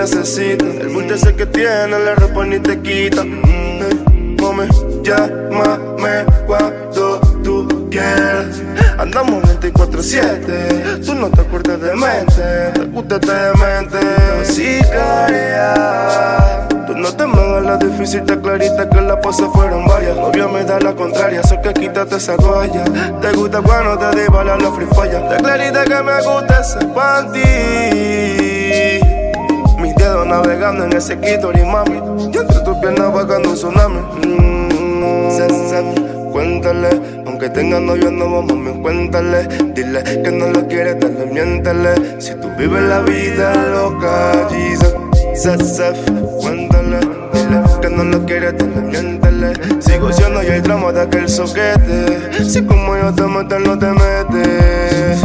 necesitas 0.00 0.68
El 0.80 0.88
bulto 0.88 1.14
ese 1.14 1.34
que 1.34 1.46
tiene 1.46 1.98
la 1.98 2.14
ropa 2.14 2.44
ni 2.44 2.58
te 2.58 2.80
quita 2.80 3.22
Eh, 3.22 4.36
Mami, 4.40 4.66
llámame 5.02 6.24
cuando 6.46 7.20
tú 7.42 7.88
quieras 7.90 8.62
Andamos 8.98 9.42
24-7 9.60 11.04
Tú 11.04 11.14
no 11.14 11.30
te 11.30 11.40
acuerdas 11.42 11.80
de 11.80 11.94
mente 11.94 12.70
Te 12.74 12.84
gusta 12.86 13.18
de 13.18 13.52
mente 13.58 13.98
Sicaria 14.44 15.74
Tú 16.86 16.96
no 16.96 17.14
te 17.14 17.26
me 17.26 17.40
hagas 17.40 17.64
la 17.64 17.76
difícil, 17.76 18.24
clarita 18.24 18.88
que 18.88 19.00
la 19.00 19.20
pose 19.20 19.44
fueron 19.54 19.86
varias. 19.86 20.16
Novia 20.16 20.48
me 20.48 20.64
da 20.64 20.80
la 20.80 20.92
contraria, 20.92 21.40
sé 21.44 21.60
que 21.60 21.72
quítate 21.72 22.16
esa 22.16 22.36
toalla. 22.36 22.82
Te 23.20 23.32
gusta 23.32 23.62
cuando 23.62 23.96
te 23.96 24.20
di 24.20 24.26
bala 24.26 24.56
la 24.56 24.72
free 24.72 24.88
falla. 24.92 25.20
Está 25.20 25.36
clarita 25.36 25.84
que 25.84 26.02
me 26.02 26.16
gusta 26.22 26.60
ese 26.60 26.84
panty. 26.86 28.49
Navegando 30.30 30.84
en 30.84 30.92
ese 30.92 31.18
clítoris, 31.18 31.66
mami. 31.66 31.96
Y 32.32 32.36
entre 32.38 32.60
tus 32.60 32.76
piernas 32.78 33.12
bajando 33.12 33.48
un 33.48 33.54
tsunami. 33.56 33.98
Mm, 34.24 35.30
se, 35.32 35.82
cuéntale. 36.30 36.88
Aunque 37.26 37.48
tenga 37.48 37.80
novio 37.80 38.12
nuevo, 38.12 38.40
mami, 38.40 38.80
cuéntale. 38.80 39.48
Dile 39.74 40.04
que 40.04 40.30
no 40.30 40.46
lo 40.50 40.68
quieres, 40.68 41.00
dale, 41.00 41.26
miéntale. 41.26 42.20
Si 42.20 42.32
tú 42.36 42.48
vives 42.56 42.80
la 42.80 43.00
vida 43.00 43.52
loca, 43.72 44.48
Jesus. 44.50 44.94
Sef, 45.34 45.98
cuéntale, 46.40 46.98
dile 47.32 47.62
que 47.82 47.88
no 47.88 48.04
lo 48.04 48.24
quieres, 48.24 48.54
dale, 48.56 48.80
miéntale. 48.82 49.52
Sigo 49.80 50.12
siendo 50.12 50.44
yo 50.44 50.52
el 50.52 50.62
tramo 50.62 50.92
de 50.92 51.00
aquel 51.00 51.28
soquete. 51.28 52.44
Si 52.44 52.62
como 52.62 52.96
yo 52.96 53.12
te 53.12 53.22
meto, 53.24 53.58
no 53.58 53.76
te 53.76 53.86
metes. 53.86 55.24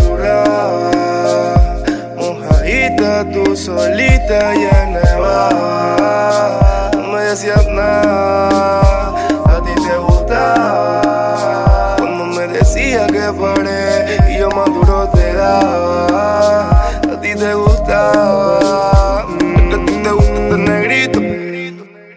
Tú 3.05 3.55
solita 3.55 4.55
y 4.55 4.63
en 4.63 4.95
el 4.95 5.19
bar. 5.19 6.91
No 6.95 7.13
me 7.13 7.21
decías 7.21 7.67
nada, 7.67 9.09
a 9.45 9.61
ti 9.63 9.71
te 9.75 9.97
gustaba. 9.97 11.95
Cuando 11.97 12.25
me 12.25 12.47
decía 12.47 13.05
que 13.05 13.31
paré 13.39 14.17
y 14.27 14.39
yo 14.39 14.49
maduro 14.49 15.07
te 15.13 15.33
daba. 15.33 16.89
A 17.13 17.21
ti 17.21 17.35
te 17.35 17.53
gustaba. 17.53 19.19
A 19.21 19.85
ti 19.85 19.93
te 20.03 20.11
gusta 20.11 20.39
este 20.41 20.57
negrito. 20.57 21.19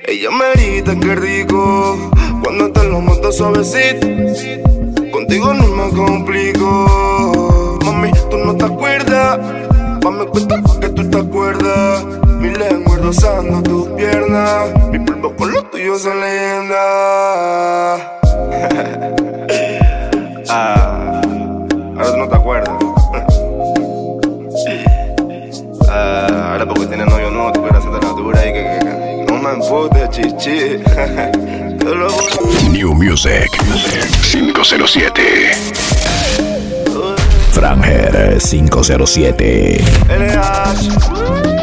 Ella 0.06 0.30
me 0.30 0.52
grita 0.54 0.96
que 0.98 1.14
rico 1.14 2.10
cuando 2.42 2.72
te 2.72 2.84
lo 2.84 3.00
monto 3.00 3.30
suavecito. 3.30 4.06
Contigo 5.12 5.52
no 5.52 5.66
me 5.66 5.90
complico. 5.90 7.78
Mami, 7.84 8.10
tú 8.30 8.38
no 8.38 8.56
te 8.56 8.64
acuerdas. 8.64 9.38
Mami, 10.02 10.26
cuenta 10.26 10.62
te 11.08 11.18
acuerdas. 11.18 12.04
Mi 12.26 12.50
lengua 12.50 12.96
rozando 12.96 13.62
tus 13.62 13.88
piernas. 13.90 14.70
Mi 14.90 14.98
polvo 14.98 15.34
con 15.36 15.52
los 15.52 15.70
tuyos 15.70 16.02
son 16.02 16.20
leyenda. 16.20 17.94
ah, 20.50 21.20
ahora 21.96 22.10
tú 22.10 22.16
no 22.16 22.28
te 22.28 22.36
acuerdas. 22.36 22.74
Ah, 25.90 26.50
ahora 26.52 26.66
porque 26.66 26.86
tienes 26.86 27.06
novio 27.06 27.30
nuevo, 27.30 27.50
tú 27.50 27.62
quieres 27.62 27.78
hacerte 27.78 28.06
la 28.06 28.12
dura 28.12 28.46
y 28.46 28.52
que, 28.52 28.62
que, 28.62 28.78
que 28.78 29.32
no 29.32 29.38
me 29.38 29.52
emputes, 29.52 30.10
chichi. 30.10 30.82
Te. 31.88 32.68
New 32.68 32.92
Music 32.92 33.48
507. 34.30 35.97
Franger 37.58 38.38
507. 38.38 39.80
LH. 40.08 41.57